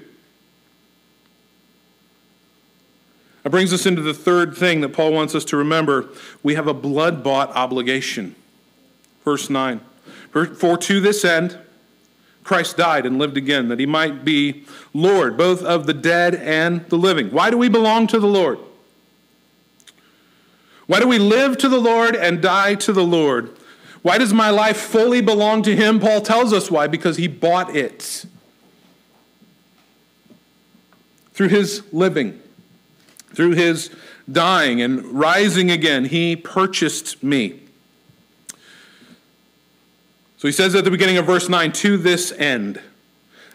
[3.44, 6.10] That brings us into the third thing that Paul wants us to remember.
[6.44, 8.36] We have a blood bought obligation.
[9.24, 9.80] Verse 9.
[10.32, 11.58] For to this end,
[12.44, 16.86] Christ died and lived again, that he might be Lord, both of the dead and
[16.90, 17.30] the living.
[17.32, 18.60] Why do we belong to the Lord?
[20.92, 23.58] Why do we live to the Lord and die to the Lord?
[24.02, 26.02] Why does my life fully belong to Him?
[26.02, 28.26] Paul tells us why, because He bought it
[31.32, 32.42] through His living,
[33.34, 33.90] through His
[34.30, 36.04] dying and rising again.
[36.04, 37.62] He purchased me.
[40.40, 42.82] So he says at the beginning of verse 9, to this end.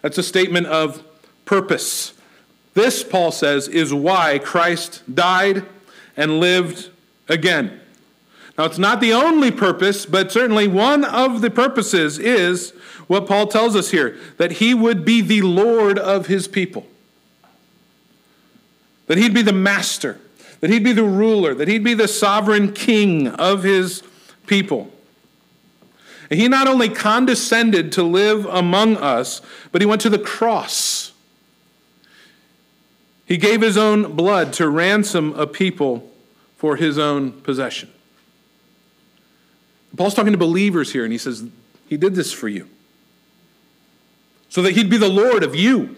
[0.01, 1.05] That's a statement of
[1.45, 2.15] purpose.
[2.73, 5.67] This, Paul says, is why Christ died
[6.17, 6.93] and lived
[7.29, 7.81] again.
[8.57, 12.71] Now, it's not the only purpose, but certainly one of the purposes is
[13.07, 16.87] what Paul tells us here that he would be the Lord of his people,
[19.07, 20.19] that he'd be the master,
[20.61, 24.03] that he'd be the ruler, that he'd be the sovereign king of his
[24.47, 24.91] people.
[26.31, 31.13] And he not only condescended to live among us, but he went to the cross.
[33.27, 36.11] He gave his own blood to ransom a people
[36.67, 37.89] for his own possession.
[39.97, 41.45] Paul's talking to believers here, and he says,
[41.89, 42.69] He did this for you.
[44.49, 45.95] So that he'd be the Lord of you.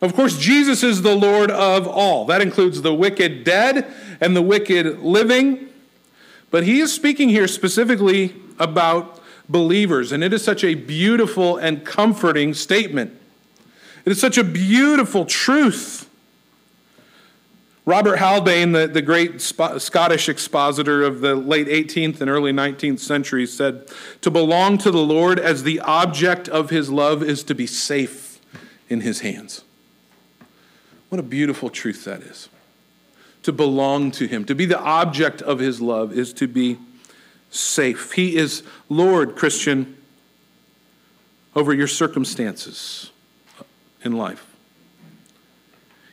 [0.00, 2.24] Of course, Jesus is the Lord of all.
[2.24, 3.86] That includes the wicked dead
[4.20, 5.68] and the wicked living.
[6.50, 11.84] But he is speaking here specifically about believers, and it is such a beautiful and
[11.84, 13.16] comforting statement.
[14.04, 16.08] It is such a beautiful truth.
[17.84, 23.52] Robert Haldane, the, the great Scottish expositor of the late 18th and early 19th centuries,
[23.52, 23.88] said,
[24.20, 28.40] To belong to the Lord as the object of his love is to be safe
[28.88, 29.64] in his hands.
[31.08, 32.48] What a beautiful truth that is.
[33.42, 36.78] To belong to him, to be the object of his love is to be
[37.50, 38.12] safe.
[38.12, 39.96] He is Lord, Christian,
[41.56, 43.10] over your circumstances
[44.04, 44.51] in life.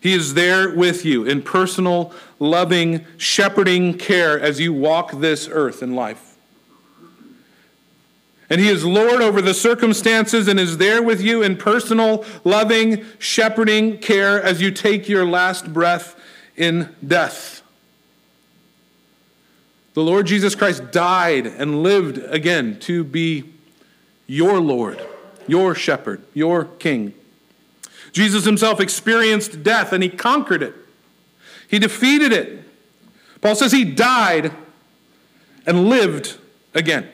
[0.02, 5.84] He is there with you in personal, loving, shepherding care as you walk this earth
[5.84, 6.38] in life.
[8.50, 13.06] And He is Lord over the circumstances and is there with you in personal, loving,
[13.20, 16.20] shepherding care as you take your last breath
[16.56, 17.62] in death.
[19.94, 23.44] The Lord Jesus Christ died and lived again to be
[24.28, 25.00] your Lord,
[25.48, 27.14] your shepherd, your king.
[28.12, 30.74] Jesus himself experienced death and he conquered it.
[31.68, 32.64] He defeated it.
[33.42, 34.52] Paul says he died
[35.66, 36.38] and lived
[36.74, 37.08] again.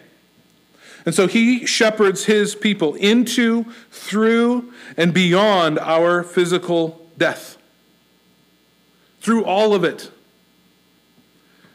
[1.06, 7.58] And so he shepherds his people into, through, and beyond our physical death.
[9.20, 10.10] Through all of it.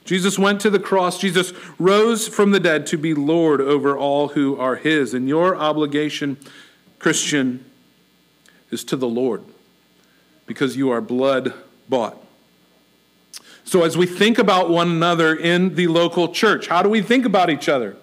[0.04, 1.20] Jesus went to the cross.
[1.20, 5.14] Jesus rose from the dead to be Lord over all who are his.
[5.14, 6.36] And your obligation,
[6.98, 7.69] Christian,
[8.70, 9.44] is to the Lord
[10.46, 11.52] because you are blood
[11.88, 12.16] bought.
[13.64, 17.24] So, as we think about one another in the local church, how do we think
[17.24, 17.96] about each other?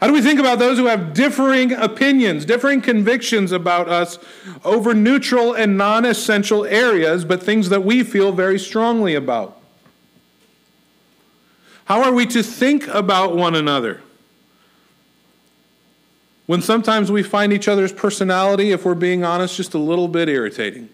[0.00, 4.18] How do we think about those who have differing opinions, differing convictions about us
[4.64, 9.60] over neutral and non essential areas, but things that we feel very strongly about?
[11.84, 14.00] How are we to think about one another?
[16.46, 20.28] When sometimes we find each other's personality, if we're being honest, just a little bit
[20.28, 20.88] irritating,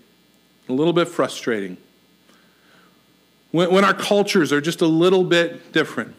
[0.69, 1.79] a little bit frustrating.
[3.51, 6.15] When, when our cultures are just a little bit different.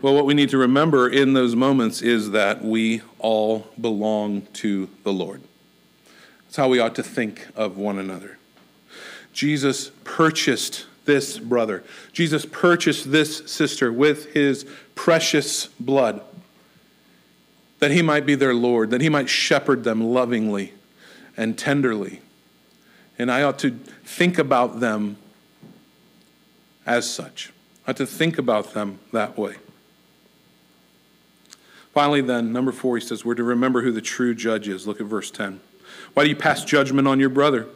[0.00, 4.88] Well, what we need to remember in those moments is that we all belong to
[5.02, 5.42] the Lord.
[6.44, 8.38] That's how we ought to think of one another.
[9.34, 11.82] Jesus purchased this brother.
[12.12, 16.22] Jesus purchased this sister with his precious blood
[17.80, 20.72] that he might be their Lord, that he might shepherd them lovingly
[21.36, 22.20] and tenderly.
[23.18, 23.72] And I ought to
[24.04, 25.16] think about them
[26.86, 27.52] as such.
[27.84, 29.56] I ought to think about them that way.
[31.92, 34.86] Finally, then, number four, he says, we're to remember who the true judge is.
[34.86, 35.58] Look at verse 10.
[36.14, 37.66] Why do you pass judgment on your brother?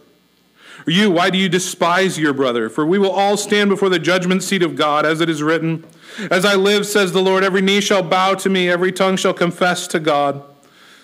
[0.87, 2.69] You, why do you despise your brother?
[2.69, 5.85] For we will all stand before the judgment seat of God, as it is written
[6.31, 9.35] As I live, says the Lord, every knee shall bow to me, every tongue shall
[9.35, 10.43] confess to God.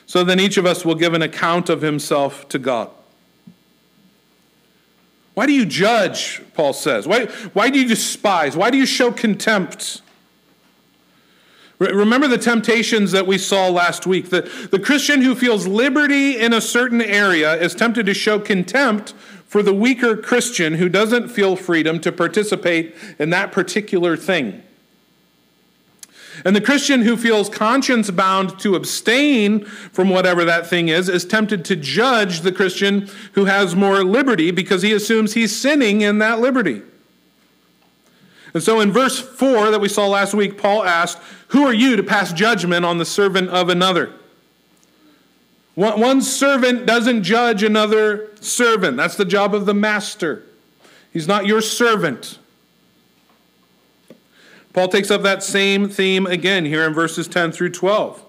[0.06, 2.90] So then each of us will give an account of himself to God.
[5.34, 7.06] Why do you judge, Paul says?
[7.06, 8.56] Why, why do you despise?
[8.56, 10.02] Why do you show contempt?
[11.78, 14.28] Remember the temptations that we saw last week.
[14.28, 19.14] The, the Christian who feels liberty in a certain area is tempted to show contempt
[19.50, 24.62] for the weaker Christian who doesn't feel freedom to participate in that particular thing.
[26.44, 31.24] And the Christian who feels conscience bound to abstain from whatever that thing is is
[31.24, 36.18] tempted to judge the Christian who has more liberty because he assumes he's sinning in
[36.18, 36.82] that liberty.
[38.54, 41.96] And so in verse 4 that we saw last week, Paul asked, Who are you
[41.96, 44.12] to pass judgment on the servant of another?
[45.74, 48.96] One servant doesn't judge another servant.
[48.96, 50.44] That's the job of the master.
[51.12, 52.38] He's not your servant.
[54.72, 58.24] Paul takes up that same theme again here in verses 10 through 12.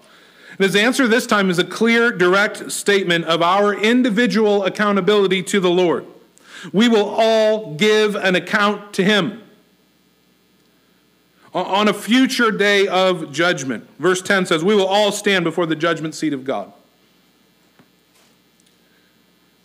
[0.51, 5.59] And his answer this time is a clear, direct statement of our individual accountability to
[5.59, 6.05] the Lord.
[6.71, 9.41] We will all give an account to him
[11.53, 13.87] on a future day of judgment.
[13.99, 16.71] Verse 10 says, We will all stand before the judgment seat of God.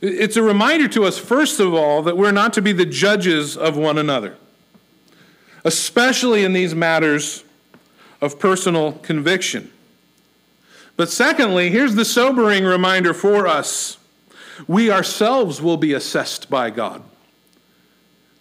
[0.01, 3.57] It's a reminder to us, first of all, that we're not to be the judges
[3.57, 4.37] of one another,
[5.65, 7.45] especially in these matters
[8.21, 9.71] of personal conviction.
[10.97, 13.99] But secondly, here's the sobering reminder for us
[14.67, 17.03] we ourselves will be assessed by God.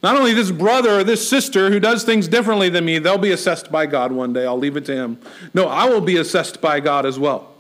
[0.02, 3.32] Not only this brother or this sister who does things differently than me, they'll be
[3.32, 4.46] assessed by God one day.
[4.46, 5.20] I'll leave it to him.
[5.54, 7.54] No, I will be assessed by God as well.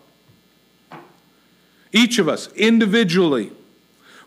[1.91, 3.51] Each of us individually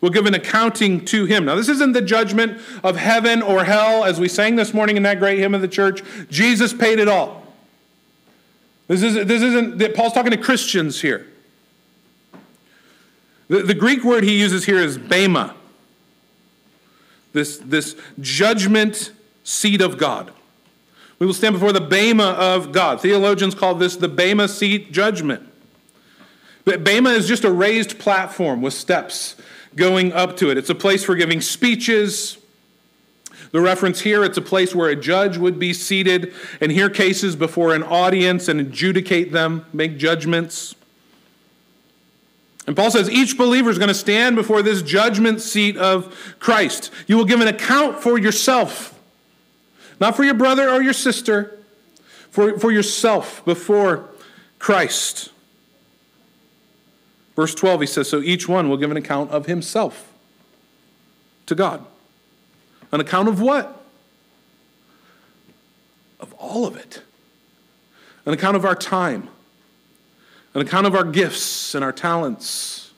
[0.01, 1.45] will give an accounting to him.
[1.45, 5.03] Now, this isn't the judgment of heaven or hell, as we sang this morning in
[5.05, 6.03] that great hymn of the church.
[6.31, 7.47] Jesus paid it all.
[8.87, 11.27] This, is, this isn't, Paul's talking to Christians here.
[13.49, 15.55] The, the Greek word he uses here is bema
[17.33, 19.13] this, this judgment
[19.45, 20.33] seat of God.
[21.19, 23.01] We will stand before the Bema of God.
[23.01, 25.45] Theologians call this the Bema seat judgment.
[26.65, 29.37] But Bema is just a raised platform with steps
[29.77, 30.59] going up to it.
[30.59, 32.39] It's a place for giving speeches.
[33.51, 37.35] The reference here, it's a place where a judge would be seated and hear cases
[37.37, 40.75] before an audience and adjudicate them, make judgments.
[42.67, 46.91] And Paul says each believer is going to stand before this judgment seat of Christ.
[47.07, 49.01] You will give an account for yourself,
[49.99, 51.59] not for your brother or your sister,
[52.31, 54.11] for, for yourself before
[54.59, 55.31] Christ.
[57.39, 60.13] Verse 12, he says, So each one will give an account of himself
[61.47, 61.87] to God.
[62.91, 63.81] An account of what?
[66.19, 67.01] Of all of it.
[68.27, 69.29] An account of our time
[70.55, 72.91] an account of our gifts and our talents,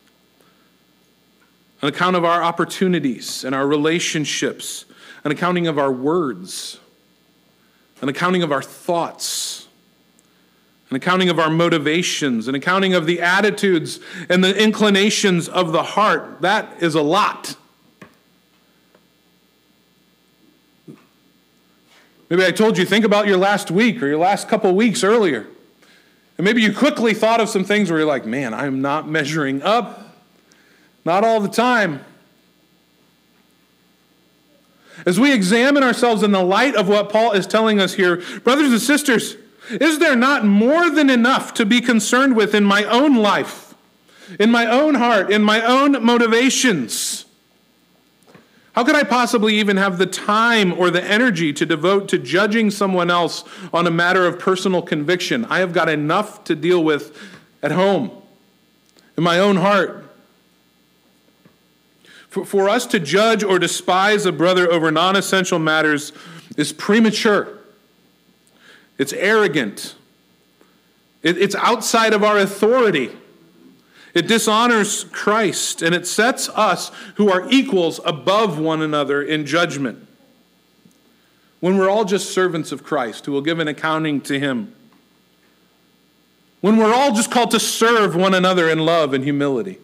[1.83, 4.87] an account of our opportunities and our relationships,
[5.25, 6.81] an accounting of our words,
[8.01, 9.69] an accounting of our thoughts,
[10.91, 15.83] an accounting of our motivations, an accounting of the attitudes and the inclinations of the
[15.83, 16.41] heart.
[16.41, 17.57] That is a lot.
[22.29, 25.47] Maybe I told you, think about your last week or your last couple weeks earlier.
[26.39, 29.63] And maybe you quickly thought of some things where you're like, man, I'm not measuring
[29.63, 30.17] up.
[31.05, 32.05] Not all the time.
[35.07, 38.71] As we examine ourselves in the light of what Paul is telling us here, brothers
[38.71, 39.37] and sisters,
[39.71, 43.75] is there not more than enough to be concerned with in my own life,
[44.39, 47.25] in my own heart, in my own motivations?
[48.73, 52.71] How could I possibly even have the time or the energy to devote to judging
[52.71, 55.45] someone else on a matter of personal conviction?
[55.47, 57.17] I have got enough to deal with
[57.63, 58.11] at home,
[59.17, 60.05] in my own heart.
[62.29, 66.13] For, for us to judge or despise a brother over non essential matters
[66.57, 67.59] is premature,
[69.01, 69.95] it's arrogant,
[71.23, 73.11] it, it's outside of our authority.
[74.13, 80.07] It dishonors Christ and it sets us who are equals above one another in judgment.
[81.61, 84.75] When we're all just servants of Christ who will give an accounting to Him.
[86.61, 89.79] When we're all just called to serve one another in love and humility.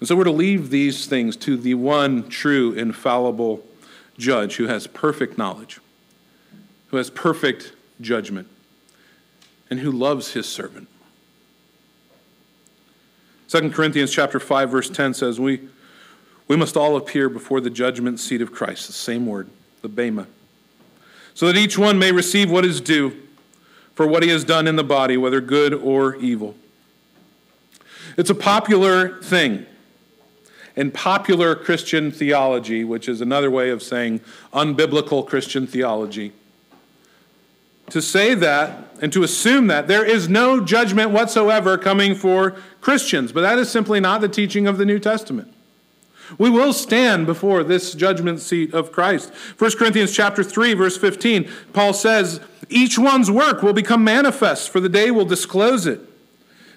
[0.00, 3.64] And so we're to leave these things to the one true, infallible
[4.18, 5.80] judge who has perfect knowledge,
[6.94, 8.46] who has perfect judgment,
[9.68, 10.86] and who loves his servant.
[13.48, 15.58] 2 Corinthians chapter 5 verse 10 says we
[16.46, 19.50] we must all appear before the judgment seat of Christ, the same word,
[19.82, 20.28] the bema,
[21.34, 23.12] so that each one may receive what is due
[23.96, 26.54] for what he has done in the body, whether good or evil.
[28.16, 29.66] It's a popular thing
[30.76, 34.20] in popular Christian theology, which is another way of saying
[34.52, 36.32] unbiblical Christian theology
[37.90, 43.32] to say that and to assume that there is no judgment whatsoever coming for Christians.
[43.32, 45.52] But that is simply not the teaching of the New Testament.
[46.38, 49.30] We will stand before this judgment seat of Christ.
[49.58, 54.80] 1 Corinthians chapter 3 verse 15, Paul says, "Each one's work will become manifest, for
[54.80, 56.00] the day will disclose it,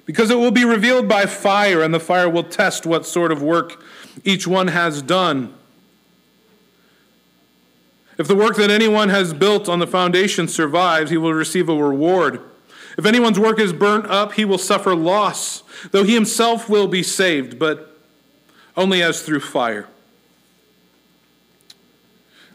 [0.05, 3.41] because it will be revealed by fire, and the fire will test what sort of
[3.41, 3.82] work
[4.26, 5.53] each one has done."
[8.18, 11.76] If the work that anyone has built on the foundation survives, he will receive a
[11.76, 12.41] reward.
[12.97, 15.61] If anyone's work is burnt up, he will suffer loss,
[15.91, 17.95] though he himself will be saved, but
[18.76, 19.88] only as through fire.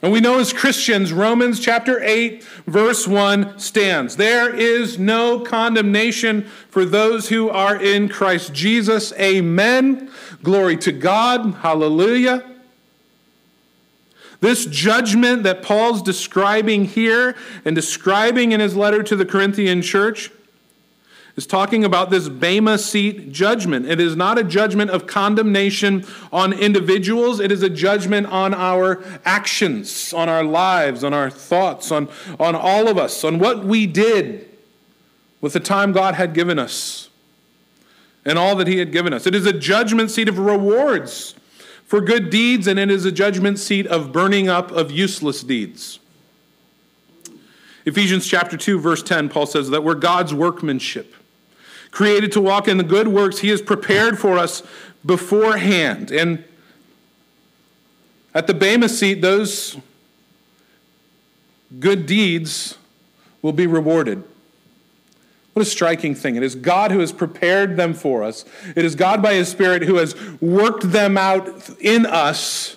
[0.02, 4.16] And we know as Christians, Romans chapter 8, verse 1 stands.
[4.16, 9.12] There is no condemnation for those who are in Christ Jesus.
[9.12, 10.10] Amen.
[10.42, 11.54] Glory to God.
[11.54, 12.51] Hallelujah.
[14.42, 20.32] This judgment that Paul's describing here and describing in his letter to the Corinthian church
[21.36, 23.86] is talking about this Bema seat judgment.
[23.86, 29.00] It is not a judgment of condemnation on individuals, it is a judgment on our
[29.24, 32.08] actions, on our lives, on our thoughts, on,
[32.40, 34.48] on all of us, on what we did
[35.40, 37.10] with the time God had given us
[38.24, 39.24] and all that He had given us.
[39.24, 41.36] It is a judgment seat of rewards
[41.92, 45.98] for good deeds, and it is a judgment seat of burning up of useless deeds.
[47.84, 51.14] Ephesians chapter 2 verse 10 Paul says that we're God's workmanship
[51.90, 54.62] created to walk in the good works he has prepared for us
[55.04, 56.42] beforehand and
[58.32, 59.76] at the Bema seat those
[61.78, 62.78] good deeds
[63.42, 64.24] will be rewarded
[65.52, 66.36] what a striking thing.
[66.36, 68.44] It is God who has prepared them for us.
[68.74, 72.76] It is God by His Spirit who has worked them out in us.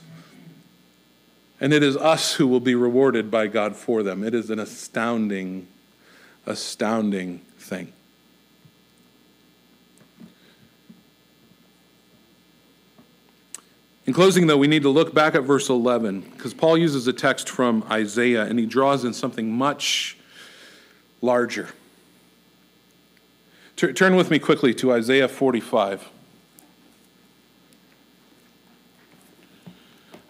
[1.62, 4.24] And it is us who will be rewarded by God for them.
[4.24, 5.68] It is an astounding,
[6.46, 7.94] astounding thing.
[14.06, 17.14] In closing, though, we need to look back at verse 11 because Paul uses a
[17.14, 20.18] text from Isaiah and he draws in something much
[21.22, 21.70] larger.
[23.76, 26.10] Turn with me quickly to Isaiah 45.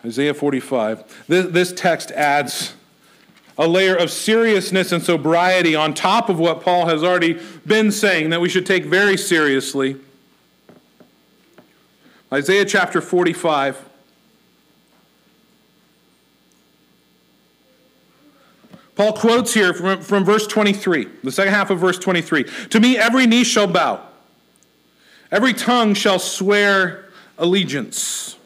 [0.05, 1.25] Isaiah 45.
[1.27, 2.75] This, this text adds
[3.57, 8.29] a layer of seriousness and sobriety on top of what Paul has already been saying
[8.29, 9.97] that we should take very seriously.
[12.31, 13.84] Isaiah chapter 45.
[18.95, 22.45] Paul quotes here from, from verse 23, the second half of verse 23.
[22.69, 24.05] To me, every knee shall bow,
[25.31, 27.05] every tongue shall swear
[27.37, 28.37] allegiance.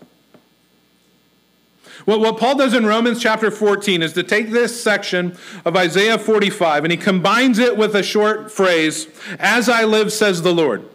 [2.06, 6.18] What, what Paul does in Romans chapter 14 is to take this section of Isaiah
[6.18, 10.89] 45 and he combines it with a short phrase, As I live, says the Lord.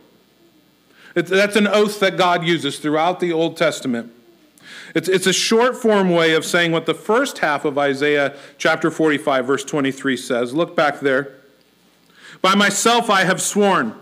[1.14, 4.12] It, that's an oath that God uses throughout the Old Testament.
[4.94, 8.90] It's, it's a short form way of saying what the first half of Isaiah chapter
[8.90, 10.54] 45, verse 23 says.
[10.54, 11.34] Look back there.
[12.40, 13.94] By myself I have sworn.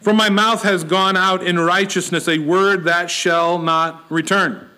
[0.00, 4.68] From my mouth has gone out in righteousness a word that shall not return.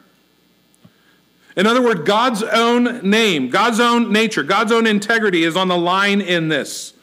[1.56, 5.76] In other words, God's own name, God's own nature, God's own integrity is on the
[5.76, 6.94] line in this.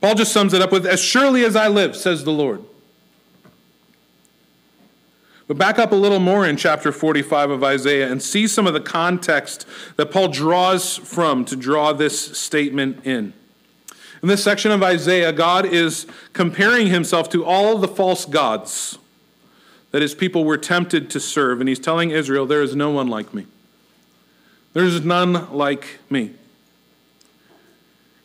[0.00, 2.62] Paul just sums it up with, As surely as I live, says the Lord.
[5.48, 8.74] But back up a little more in chapter 45 of Isaiah and see some of
[8.74, 13.32] the context that Paul draws from to draw this statement in.
[14.22, 18.98] In this section of Isaiah, God is comparing himself to all the false gods
[19.90, 23.08] that his people were tempted to serve, and he's telling Israel, There is no one
[23.08, 23.46] like me.
[24.74, 26.32] There is none like me.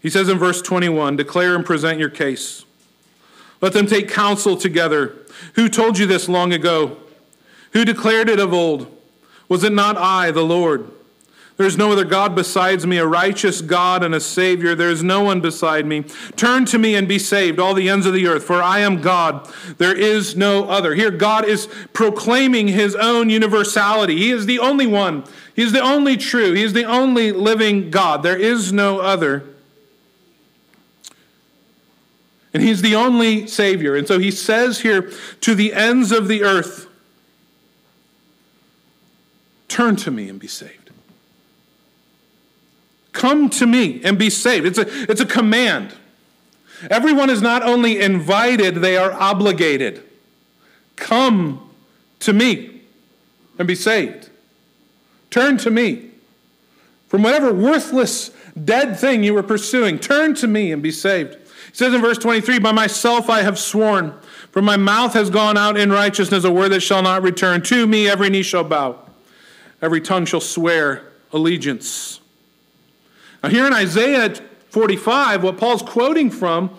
[0.02, 2.66] He says in verse 21 Declare and present your case.
[3.62, 5.16] Let them take counsel together.
[5.56, 6.98] Who told you this long ago?
[7.74, 8.90] Who declared it of old?
[9.50, 10.90] Was it not I, the Lord?
[11.56, 14.74] There is no other God besides me, a righteous God and a Savior.
[14.74, 16.04] There is no one beside me.
[16.36, 19.02] Turn to me and be saved, all the ends of the earth, for I am
[19.02, 19.48] God.
[19.78, 20.96] There is no other.
[20.96, 24.18] Here, God is proclaiming his own universality.
[24.18, 27.92] He is the only one, He is the only true, He is the only living
[27.92, 28.24] God.
[28.24, 29.44] There is no other.
[32.52, 33.96] And He's the only Savior.
[33.96, 35.12] And so He says here,
[35.42, 36.88] to the ends of the earth,
[39.74, 40.92] Turn to me and be saved.
[43.12, 44.68] Come to me and be saved.
[44.68, 45.96] It's a, it's a command.
[46.92, 50.04] Everyone is not only invited, they are obligated.
[50.96, 51.72] Come
[52.20, 52.82] to me
[53.58, 54.30] and be saved.
[55.32, 56.12] Turn to me.
[57.08, 58.30] From whatever worthless,
[58.64, 61.34] dead thing you were pursuing, turn to me and be saved.
[61.34, 64.14] He says in verse 23 By myself I have sworn,
[64.52, 67.64] for my mouth has gone out in righteousness, a word that shall not return.
[67.64, 69.00] To me every knee shall bow
[69.84, 71.04] every tongue shall swear
[71.34, 72.22] allegiance.
[73.44, 74.34] Now, here in Isaiah
[74.70, 76.72] 45, what Paul's quoting from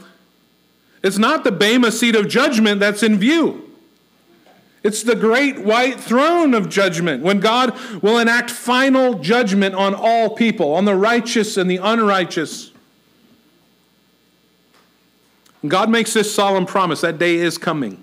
[1.02, 3.70] is not the Bema seat of judgment that's in view.
[4.82, 10.30] It's the great white throne of judgment when God will enact final judgment on all
[10.30, 12.72] people, on the righteous and the unrighteous.
[15.66, 18.02] God makes this solemn promise that day is coming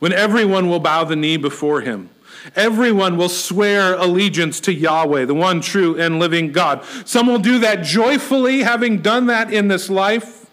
[0.00, 2.10] when everyone will bow the knee before him.
[2.54, 6.84] Everyone will swear allegiance to Yahweh, the one true and living God.
[7.04, 10.44] Some will do that joyfully, having done that in this life.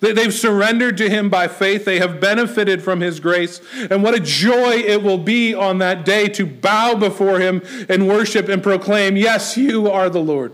[0.00, 1.84] They've surrendered to Him by faith.
[1.84, 3.60] They have benefited from His grace.
[3.90, 8.06] And what a joy it will be on that day to bow before Him and
[8.06, 10.52] worship and proclaim, Yes, you are the Lord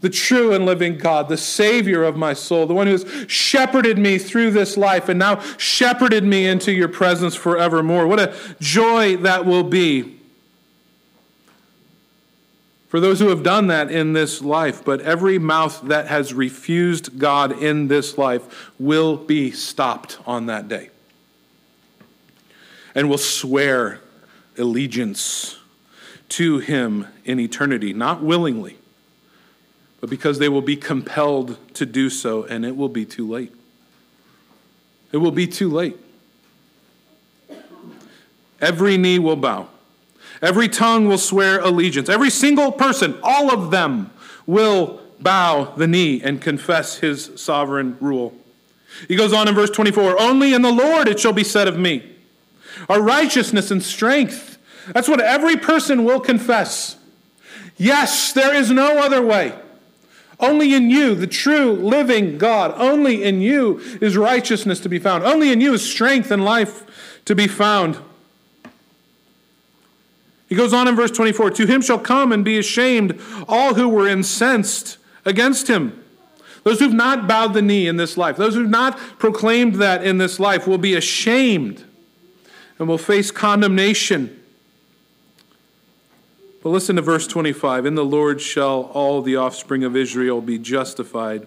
[0.00, 3.98] the true and living God, the Savior of my soul, the one who has shepherded
[3.98, 8.06] me through this life and now shepherded me into your presence forevermore.
[8.06, 10.16] What a joy that will be
[12.88, 14.84] for those who have done that in this life.
[14.84, 20.68] But every mouth that has refused God in this life will be stopped on that
[20.68, 20.90] day
[22.94, 24.00] and will swear
[24.58, 25.58] allegiance
[26.30, 28.78] to Him in eternity, not willingly
[30.06, 33.52] but because they will be compelled to do so, and it will be too late.
[35.10, 35.96] It will be too late.
[38.60, 39.66] Every knee will bow,
[40.40, 44.12] every tongue will swear allegiance, every single person, all of them,
[44.46, 48.32] will bow the knee and confess his sovereign rule.
[49.08, 51.80] He goes on in verse 24 Only in the Lord it shall be said of
[51.80, 52.14] me,
[52.88, 54.56] our righteousness and strength.
[54.92, 56.96] That's what every person will confess.
[57.76, 59.52] Yes, there is no other way.
[60.38, 65.24] Only in you, the true living God, only in you is righteousness to be found.
[65.24, 67.98] Only in you is strength and life to be found.
[70.48, 73.88] He goes on in verse 24 To him shall come and be ashamed all who
[73.88, 76.02] were incensed against him.
[76.64, 80.18] those who've not bowed the knee in this life, those who've not proclaimed that in
[80.18, 81.82] this life, will be ashamed
[82.78, 84.42] and will face condemnation.
[86.66, 90.58] But listen to verse 25 In the Lord shall all the offspring of Israel be
[90.58, 91.46] justified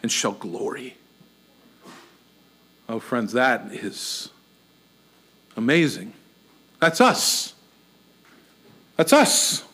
[0.00, 0.96] and shall glory.
[2.88, 4.28] Oh, friends, that is
[5.56, 6.12] amazing.
[6.78, 7.54] That's us.
[8.94, 9.64] That's us.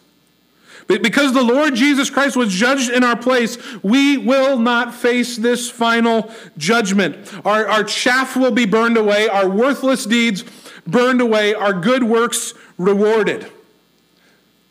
[0.86, 5.68] Because the Lord Jesus Christ was judged in our place, we will not face this
[5.70, 7.30] final judgment.
[7.44, 10.42] Our, our chaff will be burned away, our worthless deeds
[10.86, 13.50] burned away, our good works rewarded.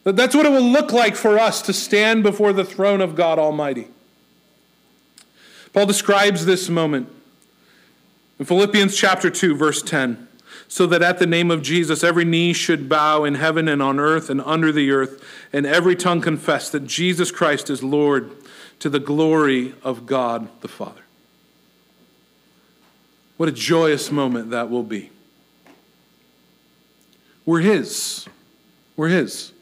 [0.03, 3.39] That's what it will look like for us to stand before the throne of God
[3.39, 3.87] Almighty.
[5.71, 7.09] Paul describes this moment
[8.37, 10.27] in Philippians chapter 2, verse 10
[10.73, 13.99] so that at the name of Jesus every knee should bow in heaven and on
[13.99, 15.23] earth and under the earth,
[15.53, 18.31] and every tongue confess that Jesus Christ is Lord
[18.79, 21.03] to the glory of God the Father.
[23.37, 25.11] What a joyous moment that will be.
[27.45, 28.27] We're His.
[28.95, 29.52] We're His.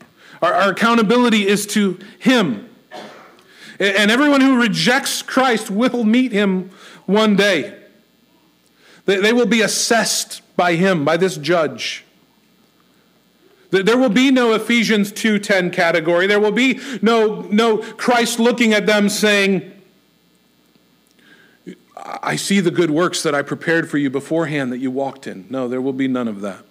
[0.42, 2.70] Our, our accountability is to Him.
[3.80, 6.72] And everyone who rejects Christ will meet Him
[7.06, 7.78] one day.
[9.06, 12.06] They will be assessed by him, by this judge.
[13.72, 16.28] There will be no Ephesians 2:10 category.
[16.28, 19.72] There will be no, no Christ looking at them saying,
[21.96, 25.46] I see the good works that I prepared for you beforehand that you walked in.
[25.50, 26.66] No, there will be none of that.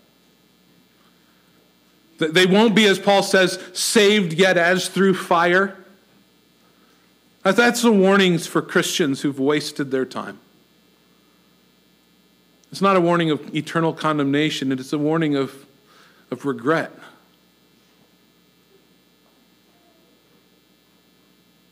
[2.20, 5.76] They won't be, as Paul says, saved yet as through fire.
[7.42, 10.38] That's the warnings for Christians who've wasted their time.
[12.70, 15.66] It's not a warning of eternal condemnation, it is a warning of,
[16.30, 16.92] of regret.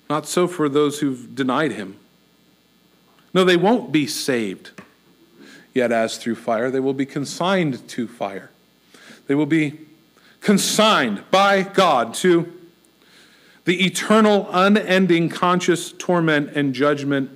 [0.09, 1.99] Not so for those who've denied him.
[3.35, 4.71] No, they won't be saved
[5.75, 6.71] yet as through fire.
[6.71, 8.51] They will be consigned to fire.
[9.27, 9.81] They will be
[10.41, 12.53] consigned by God to
[13.65, 17.31] the eternal, unending, conscious torment and judgment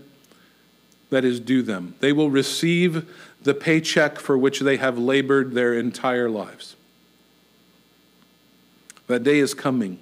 [1.11, 1.95] that is due them.
[2.01, 3.07] They will receive
[3.43, 6.75] the paycheck for which they have labored their entire lives.
[9.09, 9.99] That day is coming.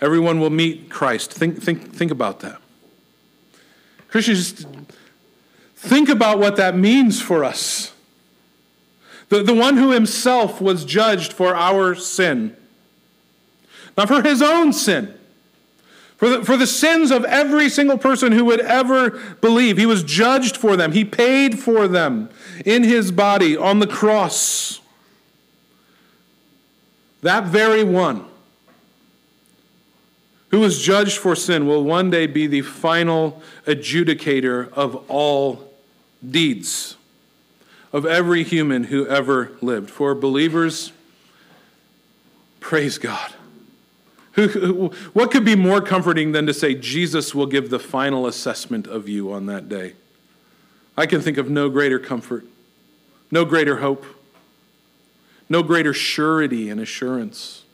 [0.00, 1.32] Everyone will meet Christ.
[1.32, 2.60] Think, think, think about that.
[4.08, 4.66] Christians,
[5.76, 7.92] think about what that means for us.
[9.30, 12.54] The, the one who himself was judged for our sin,
[13.96, 15.14] not for his own sin
[16.20, 19.78] for the, for the sins of every single person who would ever believe.
[19.78, 22.28] He was judged for them, He paid for them
[22.66, 24.82] in His body on the cross.
[27.22, 28.26] That very one
[30.50, 35.72] who was judged for sin will one day be the final adjudicator of all
[36.28, 36.96] deeds
[37.92, 39.90] of every human who ever lived.
[39.90, 40.92] For believers,
[42.60, 43.32] praise God.
[45.12, 49.08] What could be more comforting than to say Jesus will give the final assessment of
[49.08, 49.94] you on that day?
[50.96, 52.44] I can think of no greater comfort,
[53.30, 54.04] no greater hope,
[55.48, 57.64] no greater surety and assurance.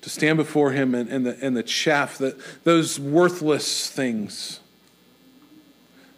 [0.00, 4.60] To stand before Him and, and, the, and the chaff, that, those worthless things,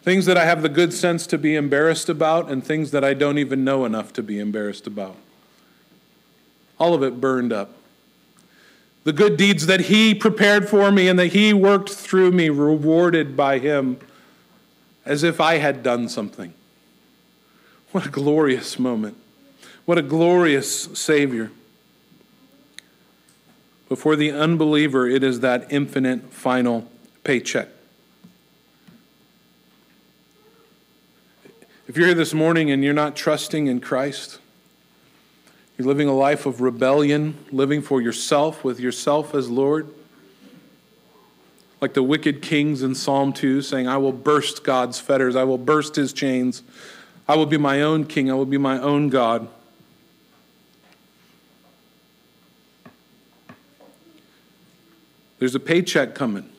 [0.05, 3.15] things that I have the good sense to be embarrassed about, and things that I
[3.15, 5.17] don't even know enough to be embarrassed about
[6.77, 7.71] all of it burned up.
[9.03, 13.35] The good deeds that He prepared for me and that He worked through me, rewarded
[13.35, 13.97] by Him
[15.05, 16.53] as if I had done something.
[17.91, 19.17] What a glorious moment.
[19.85, 21.51] What a glorious Savior.
[23.87, 26.89] But for the unbeliever, it is that infinite final
[27.23, 27.69] paycheck.
[31.95, 34.39] If you're here this morning and you're not trusting in Christ,
[35.77, 39.87] you're living a life of rebellion, living for yourself, with yourself as Lord.
[41.79, 45.57] Like the wicked kings in Psalm 2, saying, I will burst God's fetters, I will
[45.57, 46.63] burst his chains,
[47.29, 49.47] I will be my own king, I will be my own God.
[55.39, 56.49] There's a paycheck coming.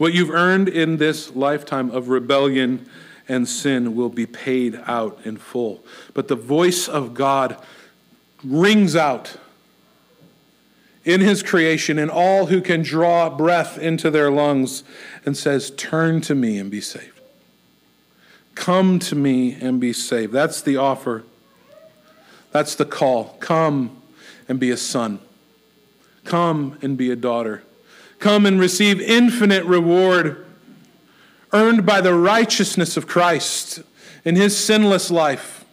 [0.00, 2.88] What you've earned in this lifetime of rebellion
[3.28, 5.84] and sin will be paid out in full.
[6.14, 7.58] But the voice of God
[8.42, 9.36] rings out
[11.04, 14.84] in his creation and all who can draw breath into their lungs
[15.26, 17.20] and says, Turn to me and be saved.
[18.54, 20.32] Come to me and be saved.
[20.32, 21.24] That's the offer.
[22.52, 23.36] That's the call.
[23.38, 24.00] Come
[24.48, 25.18] and be a son.
[26.24, 27.64] Come and be a daughter.
[28.20, 30.46] Come and receive infinite reward
[31.52, 33.80] earned by the righteousness of Christ
[34.24, 35.64] in his sinless life.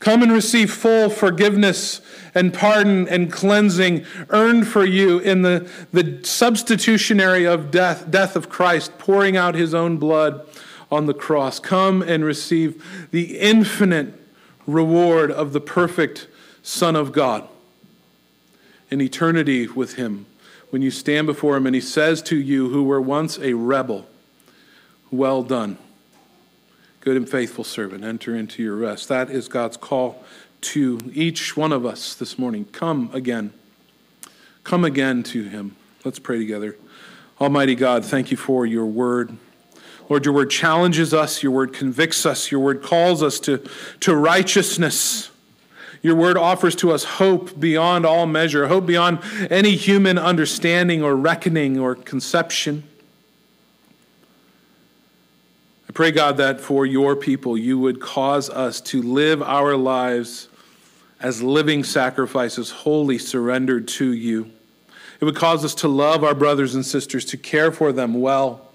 [0.00, 2.00] Come and receive full forgiveness
[2.34, 8.48] and pardon and cleansing earned for you in the, the substitutionary of death, death of
[8.48, 10.46] Christ, pouring out his own blood
[10.90, 11.60] on the cross.
[11.60, 14.14] Come and receive the infinite
[14.66, 16.26] reward of the perfect
[16.62, 17.48] Son of God
[18.90, 20.26] in eternity with him
[20.76, 24.06] when you stand before him and he says to you, who were once a rebel,
[25.10, 25.78] Well done,
[27.00, 29.08] good and faithful servant, enter into your rest.
[29.08, 30.22] That is God's call
[30.60, 32.66] to each one of us this morning.
[32.72, 33.54] Come again.
[34.64, 35.76] Come again to him.
[36.04, 36.76] Let's pray together.
[37.40, 39.34] Almighty God, thank you for your word.
[40.10, 43.66] Lord, your word challenges us, your word convicts us, your word calls us to,
[44.00, 45.30] to righteousness.
[46.06, 49.18] Your word offers to us hope beyond all measure, hope beyond
[49.50, 52.84] any human understanding or reckoning or conception.
[55.88, 60.46] I pray, God, that for your people, you would cause us to live our lives
[61.18, 64.52] as living sacrifices, wholly surrendered to you.
[65.20, 68.70] It would cause us to love our brothers and sisters, to care for them well.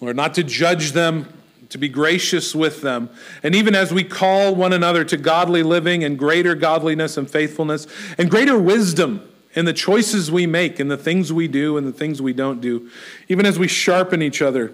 [0.00, 1.32] Lord, not to judge them,
[1.70, 3.10] to be gracious with them.
[3.42, 7.86] And even as we call one another to godly living and greater godliness and faithfulness
[8.16, 11.92] and greater wisdom in the choices we make and the things we do and the
[11.92, 12.90] things we don't do,
[13.28, 14.72] even as we sharpen each other,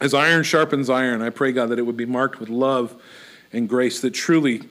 [0.00, 3.00] as iron sharpens iron, I pray, God, that it would be marked with love
[3.52, 4.62] and grace, that truly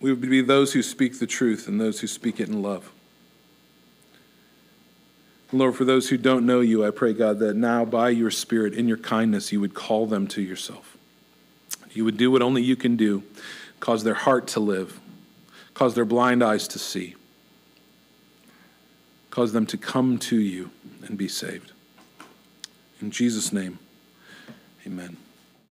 [0.00, 2.90] we would be those who speak the truth and those who speak it in love.
[5.50, 8.74] Lord, for those who don't know you, I pray, God, that now by your Spirit,
[8.74, 10.96] in your kindness, you would call them to yourself.
[11.92, 13.22] You would do what only you can do,
[13.80, 15.00] cause their heart to live,
[15.72, 17.14] cause their blind eyes to see,
[19.30, 20.70] cause them to come to you
[21.06, 21.72] and be saved.
[23.00, 23.78] In Jesus' name,
[24.86, 25.16] amen.